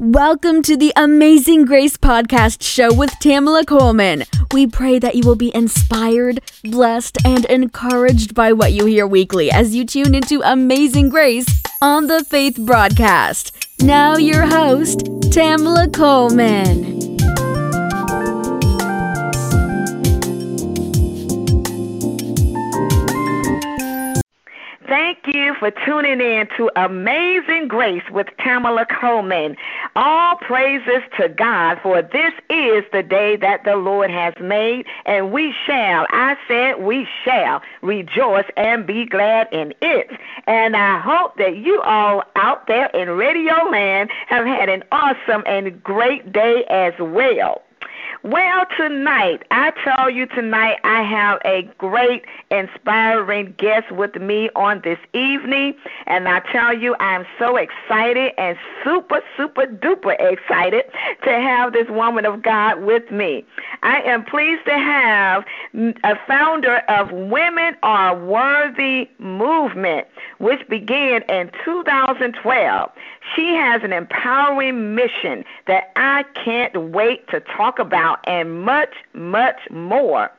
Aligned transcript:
Welcome 0.00 0.62
to 0.62 0.76
the 0.76 0.92
Amazing 0.94 1.64
Grace 1.64 1.96
Podcast 1.96 2.62
Show 2.62 2.94
with 2.94 3.10
Tamala 3.18 3.64
Coleman. 3.64 4.22
We 4.52 4.68
pray 4.68 5.00
that 5.00 5.16
you 5.16 5.26
will 5.26 5.34
be 5.34 5.52
inspired, 5.52 6.40
blessed, 6.62 7.18
and 7.24 7.44
encouraged 7.46 8.32
by 8.32 8.52
what 8.52 8.70
you 8.70 8.86
hear 8.86 9.08
weekly 9.08 9.50
as 9.50 9.74
you 9.74 9.84
tune 9.84 10.14
into 10.14 10.40
Amazing 10.44 11.08
Grace 11.08 11.48
on 11.82 12.06
the 12.06 12.22
Faith 12.22 12.58
Broadcast. 12.60 13.56
Now, 13.80 14.16
your 14.16 14.46
host, 14.46 15.00
Tamala 15.32 15.88
Coleman. 15.88 17.17
Thank 24.88 25.18
you 25.26 25.54
for 25.58 25.70
tuning 25.70 26.18
in 26.18 26.48
to 26.56 26.70
Amazing 26.74 27.68
Grace 27.68 28.08
with 28.10 28.26
Tamala 28.42 28.86
Coleman. 28.86 29.54
All 29.96 30.36
praises 30.36 31.02
to 31.18 31.28
God, 31.28 31.78
for 31.82 32.00
this 32.00 32.32
is 32.48 32.84
the 32.90 33.02
day 33.02 33.36
that 33.36 33.64
the 33.64 33.76
Lord 33.76 34.10
has 34.10 34.32
made, 34.40 34.86
and 35.04 35.30
we 35.30 35.54
shall, 35.66 36.06
I 36.08 36.36
said 36.48 36.82
we 36.82 37.06
shall, 37.22 37.60
rejoice 37.82 38.46
and 38.56 38.86
be 38.86 39.04
glad 39.04 39.48
in 39.52 39.74
it. 39.82 40.08
And 40.46 40.74
I 40.74 41.00
hope 41.00 41.36
that 41.36 41.58
you 41.58 41.82
all 41.82 42.22
out 42.36 42.66
there 42.66 42.86
in 42.94 43.10
Radio 43.10 43.56
Land 43.70 44.08
have 44.28 44.46
had 44.46 44.70
an 44.70 44.84
awesome 44.90 45.42
and 45.44 45.82
great 45.82 46.32
day 46.32 46.64
as 46.70 46.94
well. 46.98 47.60
Well, 48.24 48.64
tonight, 48.76 49.44
I 49.52 49.70
tell 49.84 50.10
you 50.10 50.26
tonight, 50.26 50.78
I 50.82 51.02
have 51.02 51.38
a 51.44 51.62
great, 51.78 52.24
inspiring 52.50 53.54
guest 53.58 53.92
with 53.92 54.16
me 54.16 54.50
on 54.56 54.80
this 54.82 54.98
evening. 55.12 55.76
And 56.06 56.28
I 56.28 56.40
tell 56.50 56.76
you, 56.76 56.96
I'm 56.98 57.24
so 57.38 57.56
excited 57.56 58.32
and 58.36 58.58
super, 58.82 59.20
super 59.36 59.66
duper 59.66 60.16
excited 60.18 60.86
to 61.22 61.30
have 61.30 61.72
this 61.72 61.88
woman 61.90 62.26
of 62.26 62.42
God 62.42 62.82
with 62.82 63.08
me. 63.12 63.44
I 63.84 64.00
am 64.00 64.24
pleased 64.24 64.64
to 64.64 64.76
have 64.76 65.44
a 66.02 66.16
founder 66.26 66.78
of 66.88 67.12
Women 67.12 67.76
Are 67.84 68.18
Worthy 68.18 69.08
movement, 69.18 70.08
which 70.38 70.66
began 70.68 71.22
in 71.28 71.52
2012. 71.64 72.90
She 73.36 73.54
has 73.54 73.82
an 73.84 73.92
empowering 73.92 74.96
mission 74.96 75.44
that 75.66 75.92
I 75.94 76.24
can't 76.34 76.90
wait 76.90 77.28
to 77.28 77.40
talk 77.40 77.78
about 77.78 78.07
and 78.24 78.62
much, 78.62 78.94
much 79.14 79.60
more. 79.70 80.30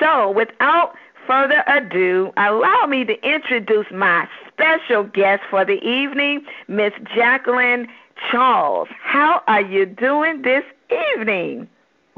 So, 0.00 0.30
without 0.30 0.94
further 1.26 1.62
ado, 1.66 2.32
allow 2.36 2.86
me 2.86 3.04
to 3.04 3.14
introduce 3.22 3.86
my 3.92 4.28
special 4.52 5.04
guest 5.04 5.42
for 5.50 5.64
the 5.64 5.80
evening, 5.86 6.44
Miss 6.68 6.92
Jacqueline 7.14 7.88
Charles. 8.30 8.88
How 9.02 9.42
are 9.46 9.62
you 9.62 9.86
doing 9.86 10.42
this 10.42 10.64
evening? 11.16 11.68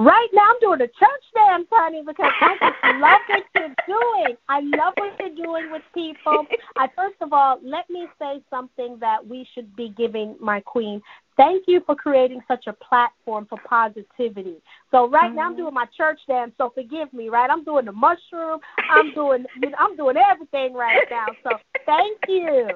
Right 0.01 0.29
now, 0.33 0.47
I'm 0.49 0.61
doing 0.61 0.81
a 0.81 0.87
church 0.87 1.25
dance, 1.35 1.67
honey, 1.71 2.03
because 2.07 2.33
I 2.41 2.57
just 2.59 2.97
love 3.01 3.21
what 3.29 3.45
you're 3.55 3.75
doing. 3.87 4.37
I 4.49 4.61
love 4.61 4.95
what 4.97 5.13
you're 5.21 5.45
doing 5.47 5.71
with 5.71 5.83
people. 5.93 6.47
I 6.79 6.89
first 6.97 7.17
of 7.21 7.35
all, 7.35 7.59
let 7.63 7.91
me 7.91 8.07
say 8.19 8.43
something 8.49 8.97
that 9.01 9.27
we 9.27 9.47
should 9.55 9.77
be 9.77 9.91
giving 9.91 10.37
my 10.41 10.61
queen. 10.61 11.03
Thank 11.41 11.65
you 11.67 11.81
for 11.87 11.97
creating 11.97 12.43
such 12.47 12.67
a 12.67 12.75
platform 12.75 13.47
for 13.49 13.59
positivity. 13.67 14.57
So 14.91 15.09
right 15.09 15.35
now 15.35 15.45
I'm 15.45 15.53
mm-hmm. 15.53 15.63
doing 15.63 15.75
my 15.75 15.87
church 15.97 16.21
dance, 16.29 16.53
so 16.59 16.71
forgive 16.75 17.11
me, 17.15 17.31
right? 17.31 17.49
I'm 17.49 17.65
doing 17.65 17.87
the 17.87 17.93
mushroom. 17.93 18.61
I'm 18.91 19.15
doing 19.15 19.47
you 19.63 19.71
know, 19.71 19.77
I'm 19.79 19.97
doing 19.97 20.17
everything 20.19 20.75
right 20.75 21.01
now. 21.11 21.25
So 21.43 21.53
thank 21.87 22.19
you. 22.29 22.69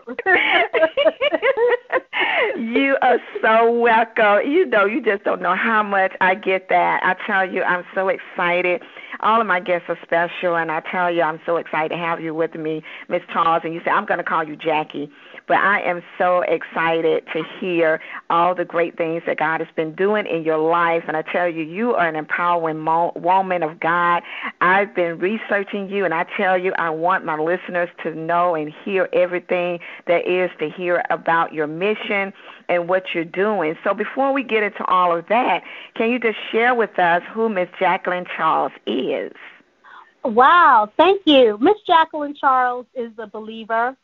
you 2.72 2.96
are 3.02 3.18
so 3.42 3.70
welcome. 3.70 4.50
You 4.50 4.64
know, 4.64 4.86
you 4.86 5.02
just 5.02 5.24
don't 5.24 5.42
know 5.42 5.54
how 5.54 5.82
much 5.82 6.12
I 6.22 6.34
get 6.34 6.70
that. 6.70 7.00
I 7.02 7.16
tell 7.26 7.46
you, 7.46 7.62
I'm 7.64 7.84
so 7.94 8.08
excited. 8.08 8.80
All 9.20 9.42
of 9.42 9.46
my 9.46 9.60
guests 9.60 9.90
are 9.90 9.98
special, 10.02 10.56
and 10.56 10.72
I 10.72 10.80
tell 10.90 11.10
you, 11.10 11.20
I'm 11.20 11.40
so 11.44 11.58
excited 11.58 11.90
to 11.90 11.96
have 11.96 12.20
you 12.22 12.34
with 12.34 12.54
me, 12.54 12.82
Miss 13.10 13.20
Charles. 13.30 13.60
And 13.64 13.74
you 13.74 13.80
say 13.84 13.90
I'm 13.90 14.06
going 14.06 14.18
to 14.18 14.24
call 14.24 14.42
you 14.42 14.56
Jackie 14.56 15.10
but 15.46 15.58
I 15.58 15.80
am 15.82 16.02
so 16.18 16.40
excited 16.42 17.24
to 17.32 17.42
hear 17.60 18.00
all 18.30 18.54
the 18.54 18.64
great 18.64 18.96
things 18.96 19.22
that 19.26 19.38
God 19.38 19.60
has 19.60 19.68
been 19.76 19.94
doing 19.94 20.26
in 20.26 20.42
your 20.42 20.58
life. 20.58 21.04
And 21.06 21.16
I 21.16 21.22
tell 21.22 21.48
you, 21.48 21.62
you 21.64 21.94
are 21.94 22.08
an 22.08 22.16
empowering 22.16 22.84
woman 22.84 23.62
of 23.62 23.78
God. 23.80 24.22
I've 24.60 24.94
been 24.94 25.18
researching 25.18 25.88
you, 25.90 26.04
and 26.04 26.14
I 26.14 26.24
tell 26.36 26.56
you, 26.56 26.72
I 26.78 26.90
want 26.90 27.24
my 27.24 27.38
listeners 27.38 27.90
to 28.02 28.14
know 28.14 28.54
and 28.54 28.72
hear 28.84 29.08
everything 29.12 29.80
there 30.06 30.20
is 30.20 30.50
to 30.58 30.70
hear 30.70 31.04
about 31.10 31.52
your 31.52 31.66
mission 31.66 32.32
and 32.68 32.88
what 32.88 33.14
you're 33.14 33.24
doing. 33.24 33.76
So 33.84 33.92
before 33.94 34.32
we 34.32 34.42
get 34.42 34.62
into 34.62 34.84
all 34.86 35.16
of 35.16 35.26
that, 35.28 35.62
can 35.94 36.10
you 36.10 36.18
just 36.18 36.38
share 36.50 36.74
with 36.74 36.98
us 36.98 37.22
who 37.32 37.48
Miss 37.48 37.68
Jacqueline 37.78 38.26
Charles 38.36 38.72
is? 38.86 39.32
Wow, 40.24 40.90
thank 40.96 41.20
you. 41.26 41.58
Miss 41.60 41.76
Jacqueline 41.86 42.34
Charles 42.34 42.86
is 42.94 43.12
a 43.18 43.26
believer. 43.26 43.94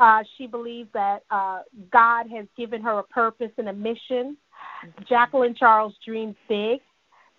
Uh, 0.00 0.22
she 0.36 0.46
believes 0.46 0.88
that 0.92 1.22
uh, 1.30 1.60
God 1.92 2.26
has 2.30 2.46
given 2.56 2.82
her 2.82 2.98
a 2.98 3.04
purpose 3.04 3.50
and 3.58 3.68
a 3.68 3.72
mission. 3.72 4.36
Mm-hmm. 4.86 5.04
Jacqueline 5.08 5.54
Charles 5.54 5.94
dreams 6.04 6.36
big. 6.48 6.80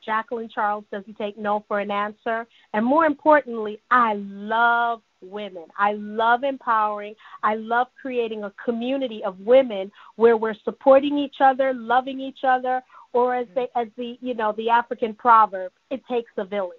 Jacqueline 0.06 0.50
Charles 0.54 0.86
doesn't 0.92 1.18
take 1.18 1.38
no 1.38 1.66
for 1.68 1.80
an 1.80 1.92
answer. 1.92 2.46
And 2.74 2.86
more 2.86 3.06
importantly, 3.06 3.80
I 3.90 4.14
love 4.16 5.02
women. 5.22 5.66
I 5.78 5.94
love 5.94 6.44
empowering. 6.44 7.16
I 7.44 7.56
love 7.56 7.88
creating 8.00 8.44
a 8.44 8.54
community 8.64 9.24
of 9.26 9.40
women 9.40 9.92
where 10.16 10.38
we're 10.38 10.56
supporting 10.64 11.18
each 11.18 11.38
other, 11.44 11.74
loving 11.74 12.20
each 12.20 12.40
other, 12.48 12.82
or 13.14 13.36
as 13.36 13.48
they, 13.56 13.68
as 13.76 13.88
the 13.98 14.18
you 14.22 14.34
know 14.34 14.54
the 14.58 14.70
African 14.70 15.14
proverb, 15.14 15.72
it 15.90 16.02
takes 16.10 16.32
a 16.38 16.46
village. 16.46 16.78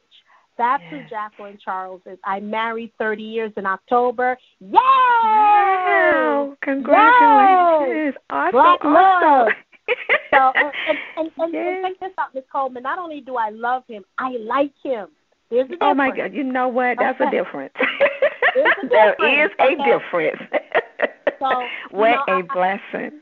That's 0.58 0.82
who 0.90 1.00
Jacqueline 1.08 1.58
Charles 1.62 2.00
is. 2.06 2.18
I 2.24 2.40
married 2.40 2.92
30 2.98 3.22
years 3.22 3.52
in 3.56 3.66
October. 3.66 4.38
Yay! 4.60 4.70
Wow! 4.72 6.56
Congratulations! 6.62 8.14
Yay! 8.14 8.36
Awesome! 8.36 8.52
Black 8.52 8.84
love. 8.84 9.48
so, 10.30 10.52
and, 10.54 10.72
and, 10.88 10.98
and, 11.16 11.30
and, 11.38 11.54
yes. 11.54 11.84
and 11.84 11.94
check 11.94 12.00
this 12.00 12.14
out, 12.18 12.34
Miss 12.34 12.44
Coleman. 12.50 12.82
Not 12.82 12.98
only 12.98 13.20
do 13.20 13.36
I 13.36 13.50
love 13.50 13.82
him, 13.86 14.02
I 14.18 14.36
like 14.40 14.72
him. 14.82 15.08
There's 15.50 15.66
a 15.66 15.72
difference. 15.72 15.82
Oh 15.82 15.94
my 15.94 16.10
God! 16.16 16.32
You 16.34 16.42
know 16.42 16.68
what? 16.68 16.96
That's 16.98 17.20
okay. 17.20 17.28
a 17.28 17.42
difference. 17.42 17.74
a 17.80 18.88
difference, 18.88 19.16
is 19.20 19.50
a 19.60 19.62
okay? 19.62 19.76
difference. 19.84 20.42
so, 21.38 21.62
what 21.96 22.16
know, 22.26 22.34
a 22.34 22.38
I, 22.38 22.42
blessing! 22.52 23.20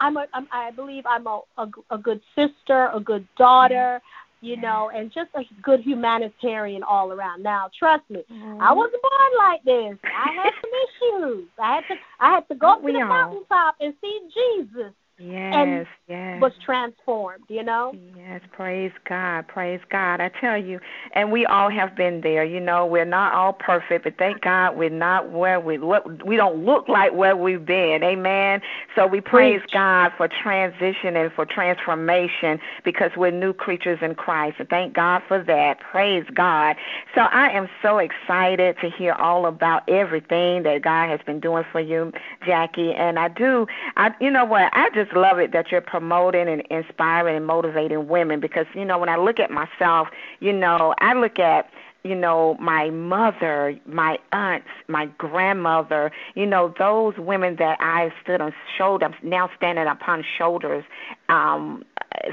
I'm 0.00 0.16
a, 0.16 0.26
I'm, 0.32 0.46
I 0.52 0.70
believe 0.70 1.04
I'm 1.06 1.26
a, 1.26 1.40
a, 1.58 1.66
a 1.90 1.98
good 1.98 2.20
sister, 2.36 2.90
a 2.94 3.00
good 3.00 3.26
daughter 3.36 4.00
you 4.46 4.56
know, 4.56 4.90
and 4.94 5.12
just 5.12 5.30
a 5.34 5.42
good 5.62 5.80
humanitarian 5.80 6.82
all 6.84 7.10
around. 7.10 7.42
Now, 7.42 7.68
trust 7.76 8.04
me, 8.08 8.22
mm-hmm. 8.30 8.60
I 8.60 8.72
wasn't 8.72 9.02
born 9.02 9.32
like 9.38 9.64
this. 9.64 9.98
I 10.04 10.30
had 10.32 10.52
some 10.62 10.70
issues. 10.86 11.48
I 11.58 11.74
had 11.74 11.84
to 11.88 11.94
I 12.20 12.34
had 12.34 12.48
to 12.48 12.54
go 12.54 12.74
up 12.74 12.80
to 12.82 12.86
the 12.86 13.04
mountaintop 13.04 13.74
and 13.80 13.92
see 14.00 14.20
Jesus. 14.32 14.92
Yes, 15.18 15.54
and 15.54 15.86
yes. 16.08 16.42
was 16.42 16.52
transformed, 16.62 17.44
you 17.48 17.62
know? 17.62 17.94
Yes, 18.14 18.42
praise 18.52 18.92
God, 19.08 19.48
praise 19.48 19.80
God. 19.90 20.20
I 20.20 20.28
tell 20.40 20.58
you, 20.58 20.78
and 21.14 21.32
we 21.32 21.46
all 21.46 21.70
have 21.70 21.96
been 21.96 22.20
there, 22.20 22.44
you 22.44 22.60
know, 22.60 22.84
we're 22.84 23.06
not 23.06 23.32
all 23.32 23.54
perfect, 23.54 24.04
but 24.04 24.18
thank 24.18 24.42
God 24.42 24.76
we're 24.76 24.90
not 24.90 25.30
where 25.30 25.58
we 25.58 25.78
look 25.78 26.04
we 26.26 26.36
don't 26.36 26.66
look 26.66 26.88
like 26.88 27.14
where 27.14 27.34
we've 27.34 27.64
been. 27.64 28.02
Amen. 28.02 28.60
So 28.94 29.06
we 29.06 29.22
praise 29.22 29.60
Preach. 29.60 29.72
God 29.72 30.12
for 30.18 30.28
transition 30.28 31.16
and 31.16 31.32
for 31.32 31.46
transformation 31.46 32.58
because 32.84 33.10
we're 33.16 33.30
new 33.30 33.54
creatures 33.54 33.98
in 34.02 34.16
Christ. 34.16 34.58
Thank 34.68 34.92
God 34.92 35.22
for 35.26 35.42
that. 35.44 35.80
Praise 35.80 36.26
God. 36.34 36.76
So 37.14 37.22
I 37.22 37.48
am 37.50 37.68
so 37.80 37.98
excited 37.98 38.76
to 38.82 38.90
hear 38.90 39.14
all 39.14 39.46
about 39.46 39.88
everything 39.88 40.62
that 40.64 40.82
God 40.82 41.08
has 41.08 41.20
been 41.24 41.40
doing 41.40 41.64
for 41.72 41.80
you, 41.80 42.12
Jackie. 42.44 42.92
And 42.92 43.18
I 43.18 43.28
do 43.28 43.66
I 43.96 44.10
you 44.20 44.30
know 44.30 44.44
what, 44.44 44.70
I 44.74 44.90
just 44.90 45.05
just 45.06 45.16
love 45.16 45.38
it 45.38 45.52
that 45.52 45.70
you're 45.70 45.80
promoting 45.80 46.48
and 46.48 46.62
inspiring 46.70 47.36
and 47.36 47.46
motivating 47.46 48.08
women 48.08 48.40
because 48.40 48.66
you 48.74 48.84
know 48.84 48.98
when 48.98 49.08
I 49.08 49.16
look 49.16 49.38
at 49.38 49.50
myself, 49.50 50.08
you 50.40 50.52
know, 50.52 50.94
I 51.00 51.14
look 51.14 51.38
at 51.38 51.70
you 52.04 52.14
know, 52.14 52.56
my 52.60 52.88
mother, 52.90 53.76
my 53.84 54.16
aunts, 54.30 54.68
my 54.86 55.06
grandmother, 55.18 56.12
you 56.36 56.46
know, 56.46 56.72
those 56.78 57.14
women 57.18 57.56
that 57.56 57.78
I 57.80 58.12
stood 58.22 58.40
on 58.40 58.54
shoulders, 58.78 59.12
now 59.24 59.50
standing 59.56 59.88
upon 59.88 60.24
shoulders, 60.38 60.84
um, 61.28 61.84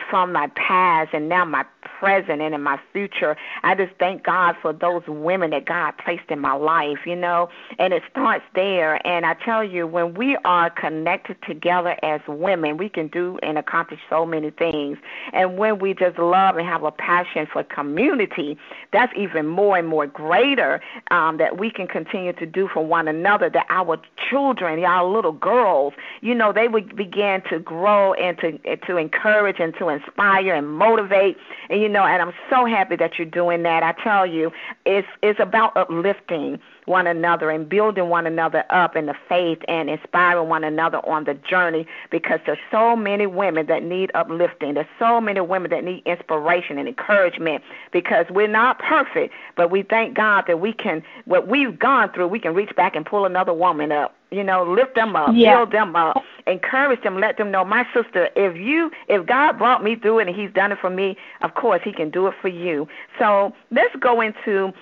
from 0.10 0.32
my 0.32 0.48
past 0.56 1.10
and 1.14 1.28
now 1.28 1.46
my 1.46 1.66
present 2.04 2.42
and 2.42 2.54
in 2.54 2.62
my 2.62 2.78
future. 2.92 3.38
I 3.64 3.76
just 3.76 3.94
thank 3.98 4.24
God 4.24 4.58
for 4.62 4.74
those 4.74 5.04
women 5.08 5.52
that 5.52 5.64
God 5.64 5.94
placed 6.04 6.30
in 6.30 6.40
my 6.40 6.52
life, 6.52 6.98
you 7.06 7.16
know, 7.16 7.48
and 7.80 7.94
it 7.94 8.04
starts 8.12 8.44
there. 8.56 9.06
And 9.08 9.26
I 9.26 9.36
tell 9.36 9.64
you, 9.64 9.88
when 9.88 10.14
we 10.16 10.36
are 10.44 10.70
connected 10.70 11.38
together 11.48 11.96
as 12.04 12.20
women, 12.28 12.76
we 12.76 12.90
can 12.90 13.08
do 13.08 13.40
and 13.42 13.58
accomplish 13.58 14.02
so 14.10 14.26
many 14.26 14.50
things. 14.50 14.98
And 15.32 15.58
when 15.58 15.80
we 15.80 15.94
just 15.94 16.18
love 16.20 16.58
and 16.58 16.68
have 16.68 16.84
a 16.84 16.92
passion 16.92 17.48
for 17.52 17.64
community, 17.64 18.58
that's 18.92 19.14
even 19.16 19.48
more 19.48 19.78
and 19.78 19.88
more 19.88 20.06
greater 20.06 20.82
um, 21.10 21.38
that 21.38 21.58
we 21.58 21.72
can 21.72 21.88
continue 21.88 22.34
to 22.34 22.46
do 22.46 22.68
for 22.68 22.86
one 22.86 23.08
another, 23.08 23.50
that 23.50 23.66
our 23.70 23.98
children, 24.30 24.84
our 24.84 25.10
little 25.10 25.32
girls, 25.32 25.94
you 26.20 26.36
know, 26.36 26.52
they 26.52 26.68
would 26.68 26.98
begin 26.98 27.42
to 27.50 27.60
grow 27.60 28.14
and 28.16 28.38
to, 28.40 28.60
to 28.88 28.98
encourage 28.98 29.62
and 29.62 29.74
to 29.76 29.88
inspire 29.88 30.54
and 30.54 30.68
motivate. 30.68 31.38
And, 31.70 31.82
you 31.82 31.93
know, 31.94 32.04
and 32.04 32.22
I'm 32.22 32.34
so 32.50 32.66
happy 32.66 32.96
that 32.98 33.18
you're 33.18 33.26
doing 33.26 33.64
that. 33.64 33.84
I 33.84 33.94
tell 34.04 34.26
you, 34.26 34.52
it's 34.86 35.08
it's 35.22 35.40
about 35.40 35.76
uplifting 35.78 36.60
one 36.86 37.08
another 37.08 37.50
and 37.50 37.70
building 37.70 38.10
one 38.10 38.28
another 38.28 38.66
up 38.70 38.96
in 38.96 39.06
the 39.06 39.16
faith 39.30 39.60
and 39.68 39.90
inspiring 39.90 40.50
one 40.50 40.64
another 40.64 40.98
on 41.08 41.24
the 41.24 41.34
journey 41.34 41.88
because 42.12 42.40
there's 42.46 42.58
so 42.70 42.96
many 42.96 43.26
women 43.26 43.68
that 43.68 43.84
need 43.84 44.12
uplifting. 44.14 44.74
There's 44.74 44.86
so 45.00 45.22
many 45.22 45.40
women 45.40 45.72
that 45.72 45.84
need 45.84 46.04
inspiration 46.06 46.78
and 46.78 46.88
encouragement 46.88 47.64
because 47.92 48.26
we're 48.30 48.48
not 48.48 48.80
perfect, 48.80 49.34
but 49.56 49.72
we 49.72 49.84
thank 49.84 50.16
God 50.16 50.44
that 50.48 50.60
we 50.60 50.74
can 50.74 51.04
what 51.26 51.48
we've 51.48 51.78
gone 51.80 52.12
through, 52.12 52.28
we 52.28 52.40
can 52.40 52.54
reach 52.54 52.76
back 52.76 52.96
and 52.96 53.06
pull 53.06 53.26
another 53.26 53.54
woman 53.54 53.92
up 53.92 54.16
you 54.34 54.44
know 54.44 54.64
lift 54.64 54.96
them 54.96 55.16
up 55.16 55.30
yeah. 55.34 55.58
build 55.58 55.72
them 55.72 55.96
up 55.96 56.18
encourage 56.48 57.02
them 57.04 57.20
let 57.20 57.38
them 57.38 57.52
know 57.52 57.64
my 57.64 57.86
sister 57.94 58.30
if 58.36 58.58
you 58.58 58.92
if 59.08 59.26
god 59.26 59.58
brought 59.58 59.84
me 59.84 59.96
through 59.96 60.20
it 60.20 60.28
and 60.28 60.36
he's 60.36 60.52
done 60.52 60.72
it 60.72 60.78
for 60.80 60.90
me 60.90 61.16
of 61.42 61.54
course 61.56 61.82
he 61.84 61.92
can 61.92 62.10
do 62.10 62.28
it 62.28 62.34
for 62.42 62.50
you 62.50 62.88
so 63.18 63.54
let's 63.72 63.96
go 63.98 64.22
into 64.22 64.74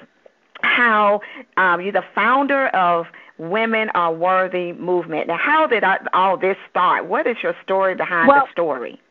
how 0.64 1.22
um, 1.58 1.82
you're 1.82 1.92
the 1.92 2.04
founder 2.14 2.68
of 2.68 3.08
Women 3.38 3.90
Are 3.96 4.14
Worthy 4.14 4.74
movement. 4.74 5.28
Now, 5.28 5.38
how 5.38 5.66
did 5.66 5.84
I, 5.84 5.98
all 6.14 6.38
this 6.38 6.58
start? 6.70 7.08
What 7.08 7.26
is 7.26 7.38
your 7.42 7.56
story 7.64 7.96
behind 7.96 8.28
well, 8.28 8.46
the 8.46 8.52
story? 8.52 9.02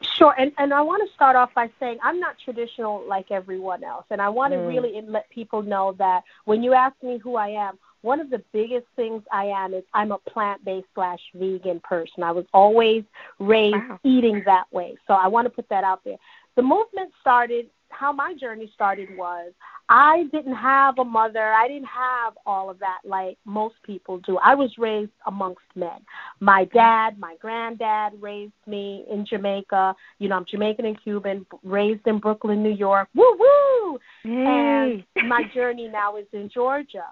Sure, 0.00 0.34
and 0.38 0.52
and 0.58 0.72
I 0.72 0.82
want 0.82 1.06
to 1.06 1.14
start 1.14 1.34
off 1.34 1.52
by 1.54 1.70
saying 1.80 1.98
I'm 2.02 2.20
not 2.20 2.36
traditional 2.42 3.04
like 3.08 3.30
everyone 3.30 3.84
else, 3.84 4.04
and 4.10 4.20
I 4.20 4.28
want 4.28 4.52
to 4.52 4.58
mm. 4.58 4.68
really 4.68 5.00
let 5.06 5.28
people 5.30 5.62
know 5.62 5.94
that 5.98 6.24
when 6.44 6.62
you 6.62 6.72
ask 6.74 6.94
me 7.02 7.18
who 7.18 7.36
I 7.36 7.48
am, 7.48 7.78
one 8.04 8.20
of 8.20 8.28
the 8.28 8.42
biggest 8.52 8.86
things 8.96 9.22
I 9.32 9.46
am 9.46 9.72
is 9.72 9.82
I'm 9.94 10.12
a 10.12 10.18
plant-based 10.18 10.86
slash 10.94 11.20
vegan 11.34 11.80
person. 11.80 12.22
I 12.22 12.32
was 12.32 12.44
always 12.52 13.02
raised 13.38 13.74
wow. 13.74 13.98
eating 14.04 14.42
that 14.44 14.64
way, 14.70 14.94
so 15.06 15.14
I 15.14 15.26
want 15.26 15.46
to 15.46 15.50
put 15.50 15.68
that 15.70 15.84
out 15.84 16.02
there. 16.04 16.18
The 16.56 16.62
movement 16.62 17.12
started 17.20 17.66
how 17.88 18.12
my 18.12 18.34
journey 18.34 18.70
started 18.74 19.08
was 19.16 19.52
I 19.88 20.24
didn't 20.32 20.56
have 20.56 20.98
a 20.98 21.04
mother. 21.04 21.52
I 21.52 21.68
didn't 21.68 21.86
have 21.86 22.34
all 22.44 22.68
of 22.68 22.78
that 22.80 22.98
like 23.04 23.38
most 23.44 23.76
people 23.84 24.18
do. 24.18 24.38
I 24.38 24.54
was 24.54 24.70
raised 24.78 25.12
amongst 25.26 25.62
men. 25.74 26.00
My 26.40 26.64
dad, 26.74 27.18
my 27.18 27.36
granddad 27.40 28.20
raised 28.20 28.52
me 28.66 29.04
in 29.10 29.24
Jamaica. 29.24 29.94
You 30.18 30.28
know, 30.28 30.36
I'm 30.36 30.46
Jamaican 30.50 30.84
and 30.84 31.02
Cuban, 31.02 31.46
raised 31.62 32.06
in 32.06 32.18
Brooklyn, 32.18 32.62
New 32.62 32.74
York. 32.74 33.08
Woo 33.14 33.38
woo! 33.38 33.98
And 34.24 35.04
my 35.28 35.42
journey 35.54 35.88
now 35.88 36.16
is 36.16 36.26
in 36.32 36.50
Georgia. 36.52 37.04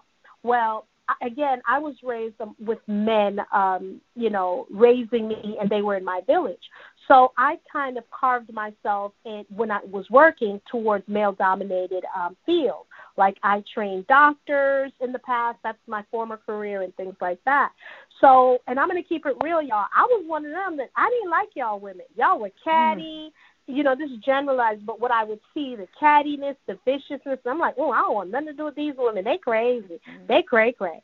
Well, 0.42 0.86
again, 1.20 1.60
I 1.68 1.78
was 1.78 1.94
raised 2.02 2.40
um, 2.40 2.54
with 2.64 2.78
men, 2.86 3.38
um, 3.52 4.00
you 4.14 4.30
know, 4.30 4.66
raising 4.70 5.28
me, 5.28 5.56
and 5.60 5.68
they 5.68 5.82
were 5.82 5.96
in 5.96 6.04
my 6.04 6.20
village. 6.26 6.60
So 7.08 7.32
I 7.36 7.56
kind 7.70 7.98
of 7.98 8.04
carved 8.10 8.52
myself 8.52 9.12
in 9.24 9.44
when 9.54 9.70
I 9.70 9.80
was 9.90 10.06
working 10.10 10.60
towards 10.70 11.06
male-dominated 11.08 12.04
um, 12.16 12.36
fields. 12.46 12.86
Like 13.16 13.36
I 13.42 13.62
trained 13.74 14.06
doctors 14.06 14.92
in 15.00 15.12
the 15.12 15.18
past. 15.18 15.58
That's 15.62 15.78
my 15.86 16.04
former 16.10 16.38
career 16.38 16.82
and 16.82 16.94
things 16.96 17.16
like 17.20 17.40
that. 17.44 17.72
So, 18.20 18.58
and 18.68 18.78
I'm 18.78 18.88
gonna 18.88 19.02
keep 19.02 19.26
it 19.26 19.36
real, 19.42 19.60
y'all. 19.60 19.86
I 19.94 20.04
was 20.04 20.24
one 20.26 20.46
of 20.46 20.52
them 20.52 20.76
that 20.78 20.90
I 20.96 21.10
didn't 21.10 21.30
like 21.30 21.48
y'all 21.54 21.80
women. 21.80 22.06
Y'all 22.16 22.38
were 22.38 22.52
catty. 22.64 23.02
Mm 23.02 23.32
you 23.66 23.82
know, 23.82 23.94
this 23.96 24.10
is 24.10 24.18
generalized, 24.18 24.84
but 24.84 25.00
what 25.00 25.10
I 25.10 25.24
would 25.24 25.40
see, 25.54 25.76
the 25.76 25.86
cattiness, 26.00 26.56
the 26.66 26.78
viciousness, 26.84 27.38
I'm 27.46 27.58
like, 27.58 27.74
oh, 27.78 27.90
I 27.90 28.00
don't 28.00 28.14
want 28.14 28.30
nothing 28.30 28.48
to 28.48 28.52
do 28.54 28.64
with 28.64 28.74
these 28.74 28.94
women. 28.96 29.24
They 29.24 29.38
crazy. 29.38 30.00
They 30.28 30.42
cray 30.42 30.72
cray. 30.72 31.02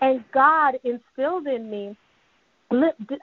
And 0.00 0.24
God 0.32 0.74
instilled 0.84 1.46
in 1.46 1.70
me, 1.70 1.96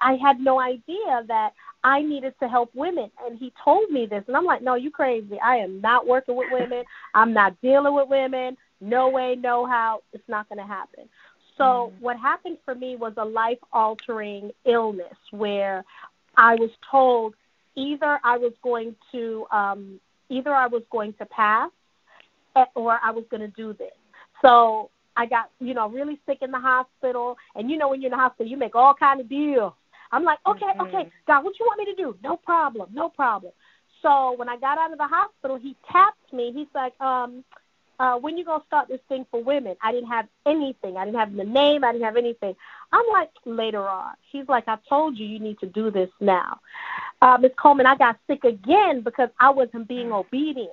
I 0.02 0.14
had 0.22 0.40
no 0.40 0.60
idea 0.60 1.24
that 1.28 1.52
I 1.84 2.02
needed 2.02 2.36
to 2.42 2.48
help 2.48 2.70
women. 2.74 3.10
And 3.26 3.38
he 3.38 3.52
told 3.64 3.90
me 3.90 4.06
this. 4.06 4.24
And 4.28 4.38
I'm 4.38 4.46
like, 4.46 4.62
no, 4.62 4.76
you 4.76 4.92
crazy. 4.92 5.40
I 5.44 5.58
am 5.58 5.82
not 5.82 6.08
working 6.08 6.36
with 6.36 6.48
women. 6.52 6.84
I'm 7.16 7.34
not 7.34 7.60
dealing 7.62 7.96
with 7.96 8.08
women. 8.10 8.56
No 8.80 9.10
way, 9.10 9.36
no 9.38 9.66
how. 9.66 10.02
It's 10.14 10.28
not 10.28 10.48
going 10.48 10.60
to 10.60 10.66
happen. 10.66 11.06
So, 11.58 11.92
mm 11.94 12.02
what 12.02 12.18
happened 12.18 12.58
for 12.64 12.74
me 12.74 12.96
was 12.96 13.12
a 13.18 13.26
life 13.26 13.58
altering 13.74 14.52
illness 14.66 15.18
where 15.32 15.84
I 16.38 16.56
was 16.56 16.70
told 16.90 17.34
either 17.76 18.20
I 18.24 18.38
was 18.38 18.54
going 18.64 18.96
to 19.12 19.46
um, 19.52 20.00
either 20.30 20.54
I 20.54 20.68
was 20.68 20.84
going 20.92 21.14
to 21.14 21.26
pass 21.26 21.72
eh, 22.56 22.66
or 22.76 23.00
I 23.04 23.12
was 23.12 23.26
going 23.30 23.42
to 23.42 23.48
do 23.50 23.74
this. 23.74 23.92
So 24.42 24.90
I 25.16 25.26
got 25.26 25.50
you 25.60 25.74
know 25.74 25.90
really 25.90 26.20
sick 26.26 26.40
in 26.42 26.52
the 26.52 26.60
hospital, 26.60 27.38
and 27.56 27.70
you 27.70 27.78
know 27.78 27.90
when 27.90 28.02
you're 28.02 28.12
in 28.12 28.18
the 28.18 28.22
hospital, 28.22 28.50
you 28.50 28.58
make 28.58 28.76
all 28.76 28.94
kind 28.94 29.20
of 29.20 29.30
deals. 29.30 29.74
I'm 30.12 30.24
like, 30.24 30.40
okay, 30.48 30.66
mm-hmm. 30.66 30.82
okay, 30.82 31.10
God, 31.28 31.44
what 31.44 31.60
you 31.60 31.66
want 31.66 31.80
me 31.80 31.86
to 31.86 31.96
do? 31.96 32.16
No 32.24 32.36
problem, 32.38 32.90
no 32.94 33.10
problem. 33.10 33.52
So 34.02 34.34
when 34.38 34.50
I 34.50 34.58
got 34.58 34.78
out 34.78 34.92
of 34.92 34.98
the 34.98 35.08
hospital, 35.08 35.58
he 35.58 35.76
tapped 35.92 36.34
me. 36.34 36.52
He's 36.56 36.68
like, 36.74 37.00
um, 37.02 37.44
uh, 38.00 38.16
when 38.18 38.38
you 38.38 38.46
gonna 38.46 38.64
start 38.66 38.88
this 38.88 39.02
thing 39.10 39.26
for 39.30 39.44
women? 39.44 39.76
I 39.84 39.92
didn't 39.92 40.10
have 40.10 40.28
anything. 40.46 40.98
I 40.98 41.06
didn't 41.06 41.20
have 41.20 41.36
the 41.36 41.44
name. 41.44 41.84
I 41.84 41.92
didn't 41.92 42.06
have 42.06 42.16
anything. 42.16 42.56
I'm 42.92 43.06
like 43.12 43.30
later 43.46 43.88
on. 43.88 44.14
He's 44.32 44.48
like, 44.48 44.68
I 44.68 44.78
told 44.88 45.18
you 45.18 45.26
you 45.26 45.40
need 45.40 45.60
to 45.60 45.68
do 45.68 45.92
this 45.92 46.10
now. 46.20 46.60
Uh, 47.22 47.38
Ms. 47.40 47.52
Coleman, 47.62 47.86
I 47.86 47.98
got 47.98 48.18
sick 48.28 48.46
again 48.46 49.02
because 49.02 49.30
I 49.40 49.50
wasn't 49.50 49.88
being 49.88 50.12
obedient. 50.12 50.72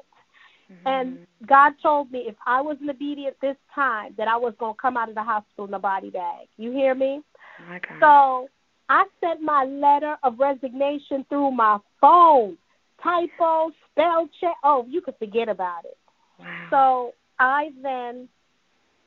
Mm-hmm. 0.73 0.88
And 0.88 1.26
God 1.46 1.75
told 1.82 2.11
me 2.12 2.25
if 2.26 2.37
I 2.46 2.61
wasn't 2.61 2.90
obedient 2.90 3.37
this 3.40 3.56
time, 3.75 4.14
that 4.19 4.29
I 4.29 4.37
was 4.37 4.55
gonna 4.58 4.75
come 4.81 4.96
out 4.96 5.08
of 5.08 5.14
the 5.14 5.22
hospital 5.22 5.67
in 5.67 5.75
a 5.75 5.79
body 5.79 6.11
bag. 6.11 6.46
You 6.56 6.70
hear 6.72 6.94
me? 6.94 7.22
Oh 7.70 7.79
so 8.00 8.49
I 8.88 9.05
sent 9.20 9.43
my 9.43 9.64
letter 9.64 10.17
of 10.22 10.38
resignation 10.38 11.25
through 11.29 11.50
my 11.50 11.79
phone. 12.00 12.56
Typo, 13.02 13.70
spell 13.90 14.29
check. 14.40 14.55
Oh, 14.64 14.87
you 14.88 15.00
could 15.00 15.17
forget 15.19 15.49
about 15.49 15.84
it. 15.84 15.96
Wow. 16.38 16.66
So 16.70 17.12
I 17.38 17.70
then 17.82 18.28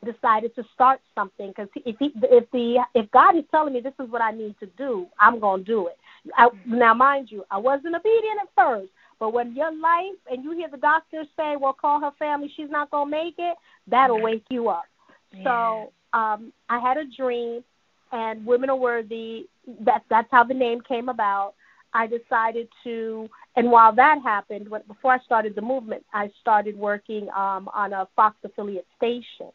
decided 0.05 0.55
to 0.55 0.63
start 0.73 1.01
something 1.13 1.49
because 1.49 1.67
if 1.75 1.95
he, 1.99 2.11
if 2.23 2.49
the 2.51 2.77
if 2.95 3.09
God 3.11 3.37
is 3.37 3.43
telling 3.51 3.73
me 3.73 3.81
this 3.81 3.93
is 3.99 4.09
what 4.09 4.21
I 4.21 4.31
need 4.31 4.55
to 4.59 4.65
do, 4.77 5.07
I'm 5.19 5.39
gonna 5.39 5.63
do 5.63 5.87
it. 5.87 5.97
I, 6.37 6.49
now, 6.65 6.93
mind 6.93 7.29
you, 7.31 7.43
I 7.51 7.57
wasn't 7.57 7.95
obedient 7.95 8.39
at 8.41 8.49
first, 8.55 8.89
but 9.19 9.33
when 9.33 9.55
your 9.55 9.71
life 9.71 10.17
and 10.31 10.43
you 10.43 10.51
hear 10.51 10.69
the 10.69 10.77
doctors 10.77 11.27
say, 11.37 11.55
"Well, 11.59 11.73
call 11.73 11.99
her 11.99 12.11
family, 12.17 12.51
she's 12.55 12.69
not 12.69 12.91
gonna 12.91 13.09
make 13.09 13.35
it," 13.37 13.57
that'll 13.87 14.21
wake 14.21 14.45
you 14.49 14.69
up. 14.69 14.85
Yeah. 15.31 15.43
So 15.43 16.17
um, 16.17 16.53
I 16.69 16.79
had 16.79 16.97
a 16.97 17.05
dream, 17.05 17.63
and 18.11 18.45
Women 18.45 18.69
Are 18.69 18.75
Worthy. 18.75 19.47
That's 19.81 20.03
that's 20.09 20.29
how 20.31 20.43
the 20.43 20.53
name 20.53 20.81
came 20.87 21.09
about. 21.09 21.53
I 21.93 22.07
decided 22.07 22.67
to, 22.83 23.29
and 23.55 23.71
while 23.71 23.93
that 23.95 24.19
happened, 24.23 24.69
when, 24.69 24.81
before 24.87 25.13
I 25.13 25.19
started 25.19 25.55
the 25.55 25.61
movement, 25.61 26.05
I 26.13 26.29
started 26.41 26.77
working 26.77 27.29
um, 27.29 27.69
on 27.73 27.93
a 27.93 28.07
Fox 28.15 28.35
affiliate 28.43 28.87
station. 28.97 29.51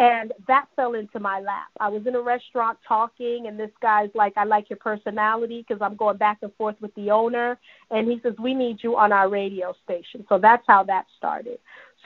And 0.00 0.32
that 0.46 0.66
fell 0.76 0.94
into 0.94 1.18
my 1.18 1.40
lap. 1.40 1.68
I 1.80 1.88
was 1.88 2.06
in 2.06 2.14
a 2.14 2.20
restaurant 2.20 2.78
talking, 2.86 3.46
and 3.48 3.58
this 3.58 3.72
guy's 3.82 4.10
like, 4.14 4.32
I 4.36 4.44
like 4.44 4.70
your 4.70 4.78
personality 4.78 5.64
because 5.66 5.82
I'm 5.82 5.96
going 5.96 6.18
back 6.18 6.38
and 6.42 6.54
forth 6.54 6.76
with 6.80 6.94
the 6.94 7.10
owner. 7.10 7.58
And 7.90 8.08
he 8.08 8.20
says, 8.22 8.34
We 8.40 8.54
need 8.54 8.78
you 8.80 8.96
on 8.96 9.12
our 9.12 9.28
radio 9.28 9.74
station. 9.82 10.24
So 10.28 10.38
that's 10.38 10.62
how 10.68 10.84
that 10.84 11.06
started. 11.16 11.58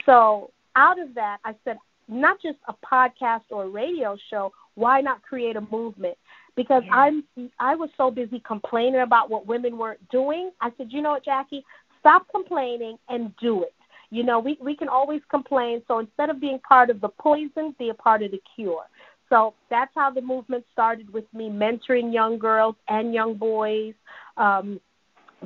So 0.07 0.49
out 0.75 0.99
of 0.99 1.13
that, 1.13 1.37
I 1.45 1.53
said, 1.63 1.77
not 2.07 2.41
just 2.41 2.57
a 2.67 2.73
podcast 2.73 3.43
or 3.51 3.65
a 3.65 3.69
radio 3.69 4.17
show, 4.29 4.51
why 4.75 5.01
not 5.01 5.21
create 5.21 5.55
a 5.55 5.61
movement? 5.61 6.17
Because 6.55 6.83
yeah. 6.85 6.93
I'm 6.93 7.23
I 7.59 7.75
was 7.75 7.89
so 7.97 8.11
busy 8.11 8.41
complaining 8.45 9.01
about 9.01 9.29
what 9.29 9.47
women 9.47 9.77
weren't 9.77 10.07
doing. 10.09 10.51
I 10.61 10.69
said, 10.77 10.87
you 10.89 11.01
know 11.01 11.11
what, 11.11 11.25
Jackie, 11.25 11.63
stop 11.99 12.27
complaining 12.31 12.97
and 13.09 13.33
do 13.41 13.63
it. 13.63 13.73
You 14.09 14.23
know, 14.23 14.39
we 14.39 14.57
we 14.61 14.75
can 14.75 14.89
always 14.89 15.21
complain. 15.29 15.81
So 15.87 15.99
instead 15.99 16.29
of 16.29 16.39
being 16.39 16.59
part 16.59 16.89
of 16.89 17.01
the 17.01 17.09
poison, 17.09 17.75
be 17.79 17.89
a 17.89 17.93
part 17.93 18.21
of 18.21 18.31
the 18.31 18.41
cure. 18.55 18.85
So 19.29 19.55
that's 19.69 19.91
how 19.95 20.11
the 20.11 20.21
movement 20.21 20.63
started 20.71 21.11
with 21.11 21.25
me 21.33 21.49
mentoring 21.49 22.13
young 22.13 22.37
girls 22.37 22.75
and 22.87 23.13
young 23.13 23.35
boys. 23.35 23.95
Um, 24.37 24.79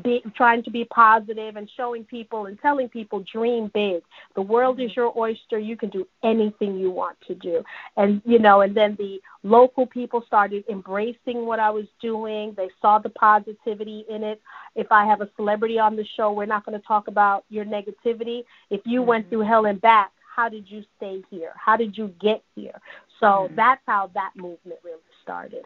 be, 0.03 0.23
trying 0.35 0.63
to 0.63 0.71
be 0.71 0.85
positive 0.85 1.55
and 1.55 1.69
showing 1.75 2.03
people 2.03 2.45
and 2.45 2.59
telling 2.61 2.89
people 2.89 3.23
dream 3.31 3.71
big. 3.73 4.01
The 4.35 4.41
world 4.41 4.79
is 4.79 4.95
your 4.95 5.17
oyster. 5.17 5.59
You 5.59 5.77
can 5.77 5.89
do 5.89 6.07
anything 6.23 6.77
you 6.77 6.91
want 6.91 7.17
to 7.27 7.35
do. 7.35 7.63
And 7.95 8.21
you 8.25 8.39
know, 8.39 8.61
and 8.61 8.75
then 8.75 8.95
the 8.97 9.19
local 9.43 9.85
people 9.85 10.23
started 10.25 10.63
embracing 10.69 11.45
what 11.45 11.59
I 11.59 11.69
was 11.69 11.85
doing. 12.01 12.53
They 12.55 12.69
saw 12.81 12.99
the 12.99 13.09
positivity 13.09 14.05
in 14.09 14.23
it. 14.23 14.41
If 14.75 14.87
I 14.91 15.05
have 15.05 15.21
a 15.21 15.29
celebrity 15.35 15.79
on 15.79 15.95
the 15.95 16.05
show, 16.15 16.31
we're 16.31 16.45
not 16.45 16.65
going 16.65 16.79
to 16.79 16.87
talk 16.87 17.07
about 17.07 17.45
your 17.49 17.65
negativity. 17.65 18.43
If 18.69 18.81
you 18.85 18.99
mm-hmm. 18.99 19.09
went 19.09 19.29
through 19.29 19.41
hell 19.41 19.65
and 19.65 19.81
back, 19.81 20.11
how 20.35 20.49
did 20.49 20.69
you 20.69 20.83
stay 20.97 21.23
here? 21.29 21.53
How 21.55 21.75
did 21.75 21.97
you 21.97 22.13
get 22.21 22.43
here? 22.55 22.79
So 23.19 23.25
mm-hmm. 23.25 23.55
that's 23.55 23.81
how 23.87 24.11
that 24.13 24.31
movement 24.35 24.79
really 24.83 24.99
started. 25.23 25.65